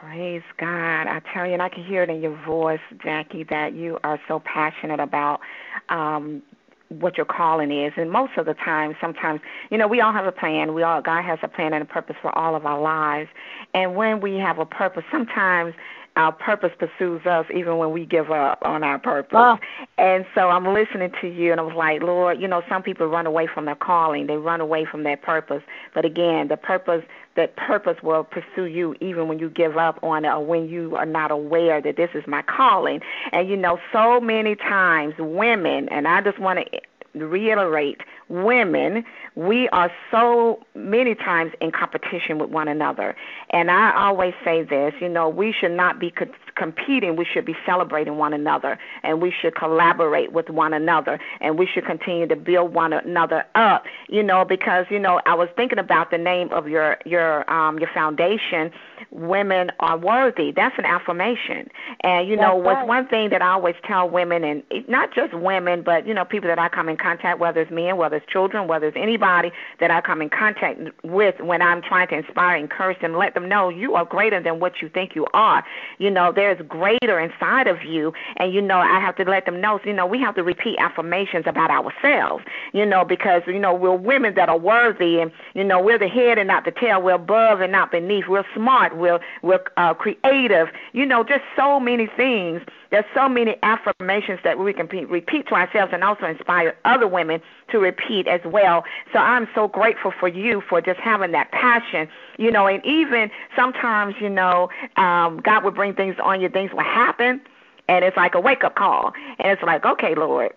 Praise 0.00 0.42
God. 0.58 1.06
I 1.06 1.20
tell 1.32 1.46
you, 1.46 1.54
and 1.54 1.62
I 1.62 1.68
can 1.68 1.84
hear 1.84 2.02
it 2.02 2.10
in 2.10 2.20
your 2.20 2.36
voice, 2.44 2.80
Jackie, 3.02 3.44
that 3.44 3.74
you 3.74 3.98
are 4.04 4.20
so 4.28 4.40
passionate 4.40 5.00
about 5.00 5.40
um 5.88 6.42
what 6.88 7.16
your 7.16 7.26
calling 7.26 7.72
is. 7.72 7.92
And 7.96 8.12
most 8.12 8.32
of 8.36 8.46
the 8.46 8.54
time 8.54 8.94
sometimes 9.00 9.40
you 9.70 9.78
know 9.78 9.88
we 9.88 10.00
all 10.00 10.12
have 10.12 10.26
a 10.26 10.32
plan. 10.32 10.74
We 10.74 10.82
all 10.82 11.00
god 11.00 11.22
has 11.22 11.38
a 11.42 11.48
plan 11.48 11.72
and 11.72 11.82
a 11.82 11.86
purpose 11.86 12.16
for 12.20 12.36
all 12.36 12.54
of 12.54 12.66
our 12.66 12.80
lives. 12.80 13.30
And 13.74 13.96
when 13.96 14.20
we 14.20 14.36
have 14.36 14.58
a 14.58 14.66
purpose 14.66 15.04
sometimes 15.10 15.74
our 16.16 16.32
purpose 16.32 16.72
pursues 16.78 17.24
us 17.26 17.46
even 17.54 17.76
when 17.76 17.92
we 17.92 18.06
give 18.06 18.30
up 18.30 18.58
on 18.62 18.82
our 18.82 18.98
purpose. 18.98 19.36
Oh. 19.38 19.58
And 19.98 20.24
so 20.34 20.48
I'm 20.48 20.66
listening 20.72 21.12
to 21.20 21.28
you 21.28 21.52
and 21.52 21.60
I 21.60 21.64
was 21.64 21.74
like, 21.76 22.02
Lord, 22.02 22.40
you 22.40 22.48
know, 22.48 22.62
some 22.68 22.82
people 22.82 23.06
run 23.06 23.26
away 23.26 23.46
from 23.46 23.66
their 23.66 23.76
calling, 23.76 24.26
they 24.26 24.36
run 24.36 24.60
away 24.60 24.86
from 24.86 25.02
their 25.02 25.16
purpose. 25.16 25.62
But 25.94 26.04
again, 26.04 26.48
the 26.48 26.56
purpose 26.56 27.04
that 27.36 27.54
purpose 27.56 28.02
will 28.02 28.24
pursue 28.24 28.64
you 28.64 28.96
even 29.00 29.28
when 29.28 29.38
you 29.38 29.50
give 29.50 29.76
up 29.76 30.02
on 30.02 30.24
it 30.24 30.28
or 30.28 30.44
when 30.44 30.68
you 30.68 30.96
are 30.96 31.04
not 31.04 31.30
aware 31.30 31.82
that 31.82 31.96
this 31.96 32.10
is 32.14 32.26
my 32.26 32.42
calling. 32.42 33.00
And 33.32 33.48
you 33.48 33.56
know, 33.56 33.78
so 33.92 34.20
many 34.20 34.56
times 34.56 35.14
women 35.18 35.88
and 35.90 36.08
I 36.08 36.22
just 36.22 36.38
want 36.38 36.60
to 36.60 36.80
reiterate 37.24 38.00
women, 38.28 39.04
we 39.34 39.68
are 39.68 39.90
so 40.10 40.64
many 40.74 41.14
times 41.14 41.52
in 41.60 41.70
competition 41.70 42.38
with 42.38 42.50
one 42.50 42.68
another. 42.68 43.14
And 43.50 43.70
I 43.70 43.94
always 43.96 44.34
say 44.44 44.62
this, 44.62 44.94
you 45.00 45.08
know, 45.08 45.28
we 45.28 45.52
should 45.52 45.72
not 45.72 45.98
be 45.98 46.10
competing, 46.56 47.16
we 47.16 47.24
should 47.24 47.44
be 47.44 47.54
celebrating 47.64 48.16
one 48.16 48.32
another, 48.32 48.78
and 49.02 49.20
we 49.20 49.30
should 49.30 49.54
collaborate 49.54 50.32
with 50.32 50.50
one 50.50 50.74
another, 50.74 51.18
and 51.40 51.58
we 51.58 51.66
should 51.66 51.84
continue 51.84 52.26
to 52.26 52.36
build 52.36 52.74
one 52.74 52.92
another 52.92 53.44
up, 53.54 53.84
you 54.08 54.22
know, 54.22 54.44
because, 54.44 54.86
you 54.90 54.98
know, 54.98 55.20
I 55.26 55.34
was 55.34 55.48
thinking 55.56 55.78
about 55.78 56.10
the 56.10 56.18
name 56.18 56.52
of 56.52 56.68
your 56.68 56.98
your 57.04 57.48
um 57.50 57.78
your 57.78 57.90
foundation, 57.94 58.70
Women 59.10 59.70
Are 59.80 59.98
Worthy. 59.98 60.52
That's 60.52 60.76
an 60.78 60.84
affirmation. 60.84 61.68
And 62.00 62.28
you 62.28 62.36
That's 62.36 62.48
know, 62.48 62.60
right. 62.62 62.86
one 62.86 63.06
thing 63.08 63.30
that 63.30 63.42
I 63.42 63.52
always 63.52 63.74
tell 63.84 64.08
women 64.08 64.44
and 64.44 64.62
not 64.88 65.14
just 65.14 65.34
women, 65.34 65.82
but 65.82 66.06
you 66.06 66.14
know, 66.14 66.24
people 66.24 66.48
that 66.48 66.58
I 66.58 66.68
come 66.68 66.88
in 66.88 66.96
contact 66.96 67.38
whether 67.38 67.60
it's 67.60 67.70
men, 67.70 67.96
whether 67.96 68.16
it's 68.16 68.26
children, 68.26 68.68
whether 68.68 68.86
it's 68.86 68.96
anybody 68.96 69.52
that 69.80 69.90
I 69.90 70.00
come 70.00 70.22
in 70.22 70.30
contact 70.30 70.80
with 71.04 71.38
when 71.40 71.62
I'm 71.62 71.82
trying 71.82 72.08
to 72.08 72.16
inspire, 72.16 72.56
encourage 72.56 73.00
them, 73.00 73.16
let 73.16 73.34
them 73.34 73.48
know 73.48 73.68
you 73.68 73.94
are 73.94 74.04
greater 74.04 74.42
than 74.42 74.60
what 74.60 74.80
you 74.80 74.88
think 74.88 75.14
you 75.14 75.26
are. 75.34 75.64
You 75.98 76.10
know, 76.10 76.32
there's 76.46 76.68
greater 76.68 77.18
inside 77.18 77.66
of 77.66 77.82
you, 77.82 78.12
and 78.36 78.52
you 78.52 78.62
know, 78.62 78.78
I 78.78 79.00
have 79.00 79.16
to 79.16 79.24
let 79.24 79.46
them 79.46 79.60
know. 79.60 79.80
You 79.84 79.92
know, 79.92 80.06
we 80.06 80.20
have 80.20 80.36
to 80.36 80.44
repeat 80.44 80.76
affirmations 80.78 81.44
about 81.46 81.70
ourselves. 81.70 82.44
You 82.72 82.86
know, 82.86 83.04
because 83.04 83.42
you 83.48 83.58
know 83.58 83.74
we're 83.74 83.96
women 83.96 84.34
that 84.36 84.48
are 84.48 84.58
worthy, 84.58 85.18
and 85.20 85.32
you 85.54 85.64
know 85.64 85.80
we're 85.82 85.98
the 85.98 86.08
head 86.08 86.38
and 86.38 86.46
not 86.46 86.64
the 86.64 86.70
tail. 86.70 87.02
We're 87.02 87.14
above 87.14 87.60
and 87.60 87.72
not 87.72 87.90
beneath. 87.90 88.28
We're 88.28 88.44
smart. 88.54 88.96
We're 88.96 89.18
we're 89.42 89.64
uh, 89.76 89.94
creative. 89.94 90.68
You 90.92 91.04
know, 91.04 91.24
just 91.24 91.42
so 91.56 91.80
many 91.80 92.06
things 92.16 92.62
there's 92.90 93.04
so 93.14 93.28
many 93.28 93.56
affirmations 93.62 94.40
that 94.44 94.58
we 94.58 94.72
can 94.72 94.86
repeat 94.86 95.48
to 95.48 95.54
ourselves 95.54 95.92
and 95.92 96.04
also 96.04 96.26
inspire 96.26 96.76
other 96.84 97.08
women 97.08 97.40
to 97.70 97.78
repeat 97.78 98.28
as 98.28 98.40
well. 98.44 98.84
So 99.12 99.18
I'm 99.18 99.48
so 99.54 99.66
grateful 99.68 100.12
for 100.18 100.28
you 100.28 100.62
for 100.68 100.80
just 100.80 101.00
having 101.00 101.32
that 101.32 101.50
passion, 101.50 102.08
you 102.38 102.50
know, 102.50 102.66
and 102.66 102.84
even 102.86 103.30
sometimes, 103.56 104.14
you 104.20 104.28
know, 104.28 104.70
um, 104.96 105.40
God 105.40 105.64
would 105.64 105.74
bring 105.74 105.94
things 105.94 106.16
on 106.22 106.35
you, 106.40 106.48
things 106.48 106.72
will 106.72 106.84
happen, 106.84 107.40
and 107.88 108.04
it's 108.04 108.16
like 108.16 108.34
a 108.34 108.40
wake 108.40 108.64
up 108.64 108.74
call. 108.76 109.12
And 109.38 109.52
it's 109.52 109.62
like, 109.62 109.84
okay, 109.84 110.14
Lord, 110.14 110.52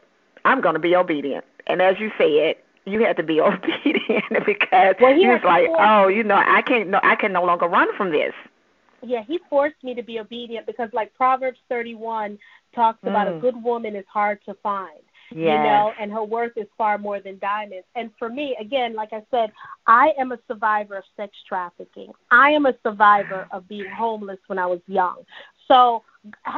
I'm 0.46 0.62
going 0.62 0.76
to 0.76 0.80
be 0.80 0.96
obedient. 0.96 1.46
And 1.68 1.82
as 1.82 1.96
you 2.00 2.12
said, 2.18 2.56
you 2.86 3.02
had 3.06 3.18
to 3.18 3.24
be 3.24 3.40
obedient 3.42 4.26
because 4.46 4.96
well, 5.00 5.14
he 5.14 5.28
was 5.28 5.42
like, 5.44 5.68
oh, 5.78 6.08
you 6.08 6.24
know, 6.24 6.36
I 6.36 6.62
can't, 6.62 6.90
no, 6.90 7.00
I 7.04 7.16
can 7.16 7.34
no 7.34 7.44
longer 7.44 7.68
run 7.68 7.88
from 7.96 8.12
this 8.12 8.34
yeah, 9.02 9.24
he 9.26 9.40
forced 9.50 9.82
me 9.84 9.94
to 9.96 10.04
be 10.04 10.20
obedient 10.20 10.66
because 10.66 10.90
like 10.94 11.14
Proverbs 11.14 11.60
31 11.70 12.38
talks 12.76 13.00
about 13.04 13.28
mm. 13.28 13.38
a 13.38 13.40
good 13.40 13.62
woman 13.62 13.96
is 13.96 14.06
hard 14.12 14.40
to 14.46 14.54
find. 14.56 15.00
Yes. 15.32 15.38
You 15.38 15.64
know, 15.64 15.94
and 16.00 16.12
her 16.12 16.24
worth 16.24 16.54
is 16.58 16.66
far 16.76 16.98
more 16.98 17.22
than 17.22 17.38
diamonds. 17.38 17.86
And 17.96 18.10
for 18.18 18.30
me, 18.30 18.58
again, 18.60 18.96
like 18.96 19.10
I 19.14 19.22
said, 19.30 19.52
I 19.86 20.10
am 20.20 20.32
a 20.32 20.40
survivor 20.48 20.98
of 20.98 21.04
sex 21.16 21.34
trafficking. 21.48 22.12
I 22.32 22.50
am 22.50 22.66
a 22.66 22.74
survivor 22.82 23.48
of 23.52 23.68
being 23.68 23.90
homeless 23.96 24.40
when 24.48 24.58
I 24.58 24.66
was 24.66 24.80
young. 24.88 25.18
So 25.70 26.04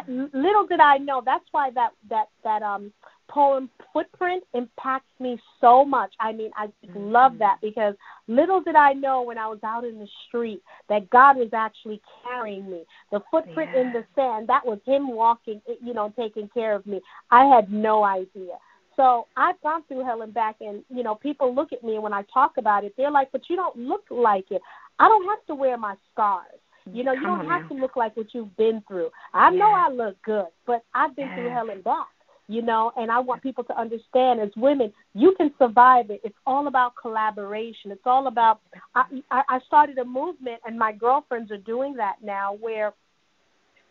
little 0.08 0.66
did 0.68 0.80
I 0.80 0.98
know 0.98 1.22
that's 1.24 1.46
why 1.52 1.70
that 1.76 1.92
that 2.10 2.26
that 2.44 2.64
um 2.64 2.92
poem 3.30 3.70
footprint 3.94 4.44
impacts 4.54 5.12
me 5.20 5.40
so 5.62 5.86
much. 5.86 6.12
I 6.20 6.34
mean, 6.34 6.52
I 6.58 6.68
just 6.68 6.94
mm-hmm. 6.94 7.12
love 7.12 7.38
that 7.40 7.60
because 7.62 7.96
little 8.28 8.62
did 8.62 8.76
I 8.76 8.94
know 8.94 9.22
when 9.22 9.38
I 9.38 9.48
was 9.48 9.60
out 9.64 9.86
in 9.86 10.00
the 10.00 10.08
street 10.28 10.62
that 10.90 11.10
God 11.10 11.38
was 11.38 11.50
actually 11.54 12.02
carrying 12.24 12.70
me. 12.70 12.84
The 13.12 13.22
footprint 13.32 13.72
yeah. 13.74 13.82
in 13.82 13.94
the 13.94 14.04
sand, 14.16 14.50
that 14.50 14.66
was 14.66 14.80
Him 14.86 15.16
walking, 15.16 15.62
you 15.82 15.94
know, 15.94 16.14
taking 16.18 16.50
care 16.54 16.76
of 16.76 16.86
me. 16.86 17.00
I 17.30 17.46
had 17.46 17.72
no 17.72 18.04
idea. 18.04 18.58
So 18.98 19.28
I've 19.38 19.62
gone 19.62 19.84
through 19.88 20.04
hell 20.04 20.22
and 20.22 20.34
back, 20.34 20.58
and 20.60 20.84
you 20.90 21.04
know, 21.04 21.16
people 21.16 21.56
look 21.56 21.72
at 21.72 21.84
me 21.84 21.98
when 22.00 22.14
I 22.14 22.24
talk 22.34 22.54
about 22.58 22.84
it, 22.84 22.94
they're 22.98 23.12
like, 23.12 23.32
"But 23.32 23.50
you 23.50 23.56
don't 23.56 23.78
look 23.78 24.04
like 24.10 24.52
it." 24.52 24.62
I 25.00 25.08
don't 25.08 25.28
have 25.30 25.46
to 25.48 25.56
wear 25.56 25.78
my 25.78 25.96
scars. 26.12 26.60
You 26.92 27.04
know, 27.04 27.14
you 27.14 27.22
don't 27.22 27.48
have 27.48 27.68
to 27.70 27.76
look 27.76 27.96
like 27.96 28.18
what 28.18 28.34
you've 28.34 28.56
been 28.58 28.84
through. 28.88 29.10
I 29.34 29.52
yeah. 29.52 29.60
know 29.60 29.72
I 29.72 29.90
look 29.90 30.22
good, 30.24 30.48
but 30.66 30.84
I've 30.96 31.16
been 31.16 31.28
yeah. 31.28 31.36
through 31.36 31.50
hell 31.50 31.70
and 31.70 31.84
back 31.84 32.08
you 32.52 32.62
know, 32.62 32.92
and 32.98 33.10
I 33.10 33.18
want 33.18 33.42
people 33.42 33.64
to 33.64 33.80
understand 33.80 34.42
as 34.42 34.50
women, 34.58 34.92
you 35.14 35.34
can 35.38 35.54
survive 35.58 36.10
it. 36.10 36.20
It's 36.22 36.36
all 36.46 36.68
about 36.68 36.94
collaboration. 37.02 37.92
It's 37.92 38.02
all 38.06 38.28
about, 38.28 38.60
I, 38.94 39.06
I 39.32 39.60
started 39.68 39.98
a 40.00 40.04
movement, 40.04 40.60
and 40.66 40.78
my 40.78 40.92
girlfriends 40.92 41.50
are 41.52 41.58
doing 41.58 41.94
that 41.96 42.16
now 42.22 42.56
where 42.60 42.94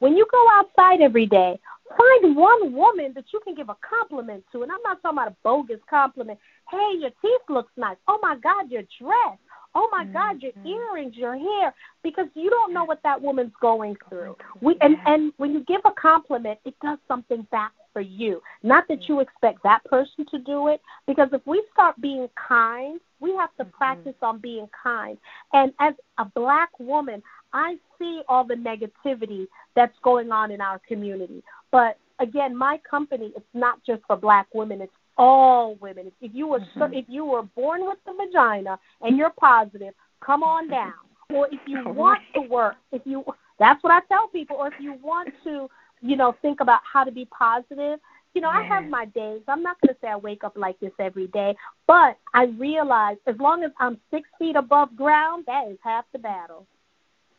when 0.01 0.15
you 0.15 0.27
go 0.31 0.45
outside 0.53 1.01
every 1.01 1.25
day, 1.25 1.59
find 1.97 2.37
one 2.37 2.75
woman 2.75 3.13
that 3.15 3.25
you 3.33 3.41
can 3.45 3.55
give 3.55 3.71
a 3.71 3.77
compliment 3.81 4.45
to. 4.53 4.63
And 4.63 4.71
I'm 4.71 4.83
not 4.83 5.01
talking 5.01 5.17
about 5.17 5.33
a 5.33 5.37
bogus 5.43 5.81
compliment. 5.89 6.39
Hey, 6.71 6.99
your 6.99 7.11
teeth 7.23 7.49
looks 7.49 7.73
nice. 7.79 7.97
Oh 8.09 8.19
my 8.21 8.37
God, 8.43 8.71
your 8.71 8.83
dress. 9.01 9.39
Oh 9.75 9.89
my 9.93 10.05
mm-hmm. 10.05 10.13
God, 10.13 10.43
your 10.43 10.53
earrings, 10.67 11.15
your 11.17 11.39
hair, 11.39 11.75
because 12.03 12.27
you 12.35 12.51
don't 12.51 12.73
know 12.73 12.85
what 12.85 13.01
that 13.05 13.21
woman's 13.21 13.53
going 13.61 13.97
through. 14.09 14.37
We 14.61 14.77
and 14.81 14.97
and 15.07 15.33
when 15.37 15.53
you 15.53 15.65
give 15.65 15.81
a 15.85 15.93
compliment, 16.01 16.59
it 16.65 16.75
does 16.83 16.99
something 17.07 17.47
back 17.51 17.73
for 17.93 18.01
you. 18.01 18.41
Not 18.63 18.85
that 18.89 19.09
you 19.09 19.21
expect 19.21 19.63
that 19.63 19.85
person 19.85 20.25
to 20.31 20.39
do 20.39 20.69
it, 20.69 20.81
because 21.07 21.29
if 21.33 21.43
we 21.47 21.63
start 21.73 22.01
being 22.01 22.29
kind, 22.49 23.01
we 23.21 23.35
have 23.37 23.55
to 23.59 23.65
mm-hmm. 23.65 23.77
practice 23.77 24.15
on 24.23 24.39
being 24.41 24.69
kind. 24.83 25.19
And 25.53 25.73
as 25.81 25.95
a 26.19 26.25
black 26.25 26.71
woman, 26.79 27.23
I 27.53 27.77
see 27.99 28.23
all 28.29 28.45
the 28.45 28.55
negativity 28.55 29.47
that's 29.77 29.97
going 30.03 30.31
on 30.31 30.51
in 30.51 30.61
our 30.61 30.81
community. 30.87 31.43
But 31.71 31.99
again, 32.21 32.57
my 32.57 32.79
company, 32.89 33.33
it's 33.37 33.47
not 33.55 33.79
just 33.85 34.03
for 34.07 34.17
black 34.17 34.47
women, 34.55 34.81
it's 34.81 34.93
all 35.21 35.75
women. 35.77 36.11
If 36.21 36.33
you 36.35 36.49
were 36.49 36.61
mm-hmm. 36.61 36.95
if 36.95 37.05
you 37.09 37.25
were 37.25 37.43
born 37.43 37.85
with 37.85 37.99
the 38.07 38.13
vagina 38.13 38.79
and 39.03 39.17
you're 39.17 39.35
positive, 39.39 39.95
come 40.25 40.43
on 40.43 40.69
down. 40.69 40.95
Or 41.33 41.47
if 41.53 41.61
you 41.67 41.85
want 41.87 42.21
to 42.35 42.41
work, 42.41 42.77
if 42.91 43.03
you 43.05 43.25
that's 43.59 43.83
what 43.85 43.93
I 43.93 44.01
tell 44.09 44.29
people. 44.29 44.57
Or 44.57 44.69
if 44.69 44.75
you 44.81 44.95
want 45.03 45.29
to 45.45 45.69
you 46.01 46.17
know, 46.17 46.35
think 46.43 46.61
about 46.61 46.81
how 46.91 47.05
to 47.05 47.13
be 47.13 47.27
positive. 47.27 47.99
You 48.35 48.41
know, 48.41 48.51
yeah. 48.51 48.61
I 48.61 48.63
have 48.63 48.85
my 48.85 49.07
days. 49.07 49.43
I'm 49.49 49.63
not 49.63 49.77
going 49.81 49.95
to 49.95 50.01
say 50.01 50.09
I 50.09 50.17
wake 50.17 50.45
up 50.45 50.57
like 50.57 50.79
this 50.81 50.93
every 50.99 51.27
day, 51.29 51.55
but 51.87 52.17
I 52.33 52.45
realize 52.59 53.17
as 53.27 53.35
long 53.39 53.65
as 53.65 53.73
I'm 53.79 53.99
six 54.11 54.29
feet 54.39 54.57
above 54.57 54.97
ground, 54.97 55.45
that 55.47 55.69
is 55.69 55.79
half 55.83 56.05
the 56.13 56.19
battle. 56.19 56.67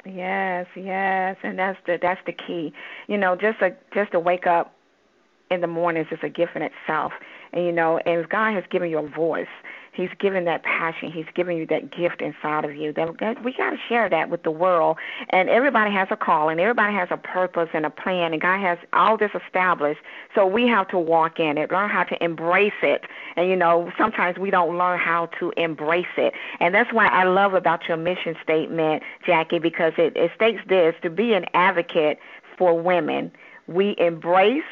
Yes, 0.05 0.65
yes, 0.75 1.37
and 1.43 1.59
that's 1.59 1.77
the 1.85 1.99
that's 2.01 2.19
the 2.25 2.33
key. 2.33 2.73
You 3.07 3.17
know, 3.17 3.35
just 3.35 3.61
a 3.61 3.75
just 3.93 4.11
to 4.13 4.19
wake 4.19 4.47
up 4.47 4.73
in 5.51 5.61
the 5.61 5.67
mornings 5.67 6.07
is 6.11 6.17
a 6.23 6.29
gift 6.29 6.55
in 6.55 6.63
itself. 6.63 7.11
And 7.53 7.65
you 7.65 7.71
know, 7.71 7.97
and 7.99 8.27
God 8.29 8.53
has 8.53 8.63
given 8.69 8.89
you 8.89 8.99
a 8.99 9.07
voice. 9.07 9.47
He's 9.93 10.09
given 10.19 10.45
that 10.45 10.63
passion. 10.63 11.11
He's 11.11 11.25
given 11.35 11.57
you 11.57 11.65
that 11.67 11.91
gift 11.91 12.21
inside 12.21 12.63
of 12.63 12.73
you. 12.73 12.93
That, 12.93 13.19
that 13.19 13.43
we 13.43 13.51
got 13.53 13.71
to 13.71 13.77
share 13.89 14.09
that 14.09 14.29
with 14.29 14.43
the 14.43 14.51
world. 14.51 14.97
And 15.31 15.49
everybody 15.49 15.91
has 15.91 16.07
a 16.11 16.15
call, 16.15 16.47
and 16.47 16.61
everybody 16.61 16.93
has 16.93 17.09
a 17.11 17.17
purpose 17.17 17.67
and 17.73 17.85
a 17.85 17.89
plan. 17.89 18.31
And 18.31 18.41
God 18.41 18.61
has 18.61 18.77
all 18.93 19.17
this 19.17 19.31
established. 19.35 19.99
So 20.33 20.45
we 20.45 20.65
have 20.67 20.87
to 20.89 20.97
walk 20.97 21.41
in 21.41 21.57
it, 21.57 21.71
learn 21.71 21.89
how 21.89 22.03
to 22.05 22.23
embrace 22.23 22.71
it. 22.81 23.03
And 23.35 23.49
you 23.49 23.55
know, 23.57 23.91
sometimes 23.97 24.37
we 24.37 24.49
don't 24.49 24.77
learn 24.77 24.97
how 24.97 25.25
to 25.39 25.51
embrace 25.57 26.05
it. 26.17 26.33
And 26.61 26.73
that's 26.73 26.93
why 26.93 27.07
I 27.07 27.25
love 27.25 27.53
about 27.53 27.87
your 27.89 27.97
mission 27.97 28.37
statement, 28.41 29.03
Jackie, 29.25 29.59
because 29.59 29.91
it, 29.97 30.15
it 30.15 30.31
states 30.33 30.61
this: 30.67 30.95
to 31.01 31.09
be 31.09 31.33
an 31.33 31.45
advocate 31.53 32.17
for 32.57 32.79
women 32.79 33.31
we 33.67 33.95
embrace, 33.97 34.63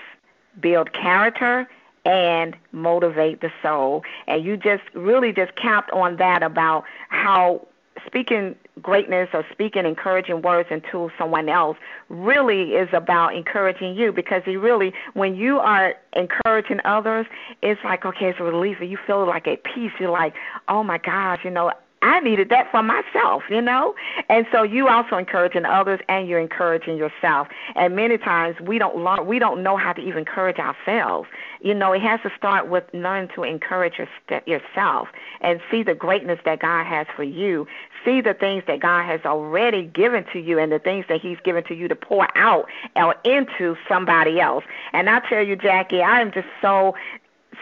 build 0.59 0.93
character, 0.93 1.67
and 2.05 2.55
motivate 2.71 3.41
the 3.41 3.51
soul. 3.61 4.03
And 4.27 4.43
you 4.43 4.57
just 4.57 4.83
really 4.93 5.33
just 5.33 5.55
capped 5.55 5.91
on 5.91 6.17
that 6.17 6.43
about 6.43 6.85
how 7.09 7.67
speaking 8.05 8.55
greatness 8.81 9.29
or 9.33 9.45
speaking 9.51 9.85
encouraging 9.85 10.41
words 10.41 10.69
into 10.71 11.11
someone 11.17 11.49
else 11.49 11.77
really 12.07 12.71
is 12.75 12.87
about 12.93 13.35
encouraging 13.35 13.95
you. 13.95 14.11
Because 14.13 14.41
he 14.45 14.55
really 14.55 14.93
when 15.13 15.35
you 15.35 15.59
are 15.59 15.95
encouraging 16.15 16.79
others 16.85 17.25
it's 17.61 17.83
like 17.83 18.05
okay 18.05 18.29
it's 18.29 18.39
a 18.39 18.43
relief 18.43 18.77
you 18.79 18.97
feel 19.05 19.25
like 19.27 19.47
at 19.47 19.63
peace. 19.63 19.91
You're 19.99 20.11
like 20.11 20.33
oh 20.67 20.83
my 20.83 20.97
gosh 20.97 21.39
you 21.43 21.51
know 21.51 21.71
I 22.01 22.21
needed 22.21 22.49
that 22.49 22.71
for 22.71 22.81
myself, 22.81 23.43
you 23.49 23.61
know? 23.61 23.93
And 24.29 24.45
so 24.51 24.63
you 24.63 24.87
also 24.87 25.17
encouraging 25.17 25.65
others 25.65 25.99
and 26.07 26.27
you're 26.27 26.39
encouraging 26.39 26.97
yourself. 26.97 27.49
And 27.75 27.95
many 27.95 28.17
times 28.17 28.59
we 28.61 28.77
don't 28.77 29.03
learn 29.03 29.25
we 29.25 29.37
don't 29.39 29.61
know 29.63 29.75
how 29.75 29.93
to 29.93 30.01
even 30.01 30.19
encourage 30.19 30.59
ourselves. 30.59 31.27
You 31.61 31.73
know, 31.73 31.91
it 31.91 32.01
has 32.01 32.21
to 32.21 32.31
start 32.37 32.69
with 32.69 32.85
learning 32.93 33.31
to 33.35 33.43
encourage 33.43 33.95
your, 33.97 34.07
yourself 34.45 35.09
and 35.41 35.59
see 35.69 35.83
the 35.83 35.93
greatness 35.93 36.39
that 36.45 36.59
God 36.59 36.85
has 36.85 37.05
for 37.15 37.23
you. 37.23 37.67
See 38.05 38.21
the 38.21 38.33
things 38.33 38.63
that 38.67 38.79
God 38.79 39.05
has 39.05 39.21
already 39.25 39.85
given 39.85 40.25
to 40.31 40.39
you 40.39 40.57
and 40.57 40.71
the 40.71 40.79
things 40.79 41.05
that 41.09 41.19
He's 41.19 41.37
given 41.43 41.65
to 41.65 41.75
you 41.75 41.89
to 41.89 41.95
pour 41.95 42.27
out 42.37 42.69
or 42.95 43.15
into 43.25 43.75
somebody 43.89 44.39
else. 44.39 44.63
And 44.93 45.09
I 45.09 45.19
tell 45.27 45.43
you, 45.43 45.57
Jackie, 45.57 46.01
I 46.01 46.21
am 46.21 46.31
just 46.31 46.47
so 46.61 46.95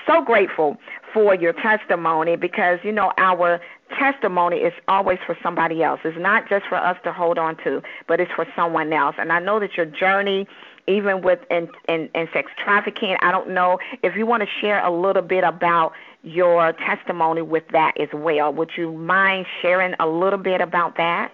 so 0.06 0.24
grateful 0.24 0.78
for 1.14 1.36
your 1.36 1.54
testimony 1.54 2.36
because 2.36 2.80
you 2.84 2.92
know 2.92 3.12
our 3.18 3.60
testimony 3.90 4.58
is 4.58 4.74
always 4.88 5.20
for 5.26 5.38
somebody 5.42 5.84
else. 5.84 6.00
It's 6.04 6.18
not 6.18 6.50
just 6.50 6.66
for 6.68 6.76
us 6.76 6.98
to 7.04 7.12
hold 7.12 7.38
on 7.38 7.58
to, 7.64 7.82
but 8.08 8.20
it's 8.20 8.32
for 8.32 8.46
someone 8.56 8.92
else. 8.94 9.16
And 9.18 9.32
I 9.32 9.40
know 9.40 9.60
that 9.60 9.76
your 9.78 9.86
journey 9.86 10.48
even 10.88 11.22
with 11.22 11.40
in, 11.52 11.70
in, 11.88 12.10
in 12.16 12.28
sex 12.34 12.52
trafficking. 12.64 13.18
I 13.22 13.32
don't 13.32 13.50
know 13.50 13.78
if 14.04 14.16
you 14.16 14.26
want 14.26 14.44
to 14.44 14.50
share 14.62 14.84
a 14.84 14.90
little 14.90 15.22
bit 15.22 15.44
about 15.44 15.92
your 16.24 16.74
testimony 16.74 17.42
with 17.42 17.68
that 17.74 18.00
as 18.00 18.10
well. 18.14 18.54
Would 18.54 18.72
you 18.78 18.92
mind 18.94 19.46
sharing 19.62 19.96
a 20.00 20.08
little 20.08 20.40
bit 20.40 20.62
about 20.62 20.98
that? 20.98 21.32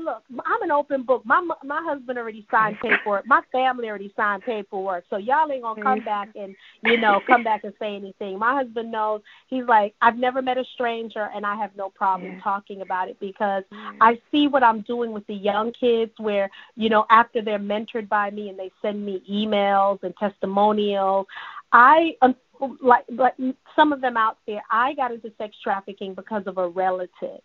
I 0.00 0.04
don't 0.04 0.14
have, 0.14 0.24
look. 0.30 0.42
I'm 0.46 0.62
an 0.62 0.70
open 0.70 1.02
book. 1.02 1.24
My 1.24 1.46
my 1.64 1.82
husband 1.84 2.18
already 2.18 2.46
signed 2.50 2.76
paperwork. 2.80 3.26
My 3.26 3.42
family 3.52 3.88
already 3.88 4.12
signed 4.16 4.42
paperwork. 4.42 5.04
So 5.10 5.16
y'all 5.16 5.50
ain't 5.50 5.62
gonna 5.62 5.82
come 5.82 6.04
back 6.04 6.28
and 6.34 6.54
you 6.84 6.98
know 6.98 7.20
come 7.26 7.44
back 7.44 7.64
and 7.64 7.72
say 7.78 7.94
anything. 7.94 8.38
My 8.38 8.54
husband 8.54 8.90
knows. 8.90 9.22
He's 9.48 9.64
like, 9.64 9.94
I've 10.02 10.16
never 10.16 10.42
met 10.42 10.58
a 10.58 10.64
stranger, 10.74 11.28
and 11.34 11.44
I 11.44 11.56
have 11.56 11.74
no 11.76 11.90
problem 11.90 12.32
yeah. 12.32 12.40
talking 12.40 12.82
about 12.82 13.08
it 13.08 13.18
because 13.20 13.64
yeah. 13.72 13.92
I 14.00 14.20
see 14.30 14.48
what 14.48 14.62
I'm 14.62 14.82
doing 14.82 15.12
with 15.12 15.26
the 15.26 15.34
young 15.34 15.72
kids. 15.72 16.12
Where 16.18 16.50
you 16.76 16.88
know 16.88 17.06
after 17.10 17.42
they're 17.42 17.58
mentored 17.58 18.08
by 18.08 18.30
me 18.30 18.48
and 18.48 18.58
they 18.58 18.70
send 18.82 19.04
me 19.04 19.22
emails 19.30 20.02
and 20.02 20.14
testimonials, 20.16 21.26
I 21.72 22.16
um, 22.22 22.34
like 22.82 23.04
like 23.10 23.34
some 23.76 23.92
of 23.92 24.00
them 24.00 24.16
out 24.16 24.38
there. 24.46 24.62
I 24.70 24.94
got 24.94 25.12
into 25.12 25.32
sex 25.38 25.56
trafficking 25.62 26.14
because 26.14 26.42
of 26.46 26.58
a 26.58 26.68
relative. 26.68 27.40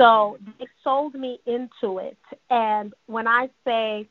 So 0.00 0.38
they 0.58 0.66
sold 0.82 1.14
me 1.14 1.40
into 1.46 1.98
it. 1.98 2.16
And 2.48 2.94
when 3.06 3.28
I 3.28 3.50
say 3.66 4.08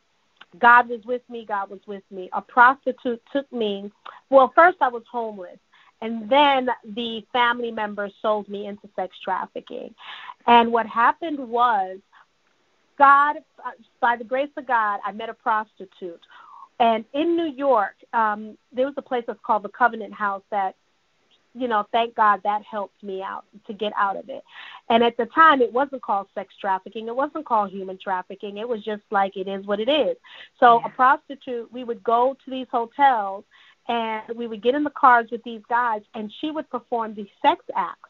God 0.59 0.87
was 0.87 1.01
with 1.03 1.23
me, 1.29 1.45
God 1.47 1.71
was 1.71 1.79
with 1.87 2.03
me, 2.11 2.29
a 2.33 2.41
prostitute 2.41 3.21
took 3.33 3.51
me. 3.51 3.91
Well, 4.29 4.51
first 4.55 4.77
I 4.81 4.89
was 4.89 5.03
homeless. 5.11 5.57
And 6.01 6.29
then 6.29 6.69
the 6.95 7.23
family 7.33 7.71
members 7.71 8.13
sold 8.21 8.47
me 8.47 8.67
into 8.67 8.87
sex 8.95 9.15
trafficking. 9.23 9.93
And 10.47 10.71
what 10.71 10.85
happened 10.85 11.39
was, 11.39 11.97
God, 12.97 13.37
by 13.99 14.15
the 14.15 14.23
grace 14.23 14.49
of 14.57 14.67
God, 14.67 14.99
I 15.03 15.11
met 15.11 15.29
a 15.29 15.33
prostitute. 15.33 16.21
And 16.79 17.03
in 17.13 17.35
New 17.35 17.51
York, 17.51 17.95
um, 18.13 18.57
there 18.71 18.85
was 18.85 18.93
a 18.97 19.01
place 19.01 19.23
that's 19.27 19.39
called 19.45 19.63
the 19.63 19.69
Covenant 19.69 20.13
House 20.13 20.43
that 20.51 20.75
you 21.53 21.67
know, 21.67 21.85
thank 21.91 22.15
God 22.15 22.41
that 22.43 22.63
helped 22.63 23.01
me 23.03 23.21
out 23.21 23.45
to 23.67 23.73
get 23.73 23.93
out 23.97 24.17
of 24.17 24.29
it. 24.29 24.43
And 24.89 25.03
at 25.03 25.17
the 25.17 25.25
time, 25.27 25.61
it 25.61 25.73
wasn't 25.73 26.01
called 26.01 26.27
sex 26.35 26.53
trafficking. 26.59 27.07
It 27.07 27.15
wasn't 27.15 27.45
called 27.45 27.71
human 27.71 27.97
trafficking. 27.97 28.57
It 28.57 28.67
was 28.67 28.83
just 28.83 29.01
like 29.11 29.35
it 29.35 29.47
is 29.47 29.65
what 29.65 29.79
it 29.79 29.89
is. 29.89 30.15
So, 30.59 30.79
yeah. 30.79 30.87
a 30.87 30.89
prostitute, 30.89 31.71
we 31.71 31.83
would 31.83 32.03
go 32.03 32.35
to 32.45 32.51
these 32.51 32.67
hotels 32.71 33.43
and 33.87 34.37
we 34.37 34.47
would 34.47 34.61
get 34.61 34.75
in 34.75 34.83
the 34.83 34.91
cars 34.91 35.29
with 35.31 35.43
these 35.43 35.63
guys, 35.67 36.01
and 36.13 36.31
she 36.39 36.51
would 36.51 36.69
perform 36.69 37.15
these 37.15 37.27
sex 37.41 37.65
acts. 37.75 38.09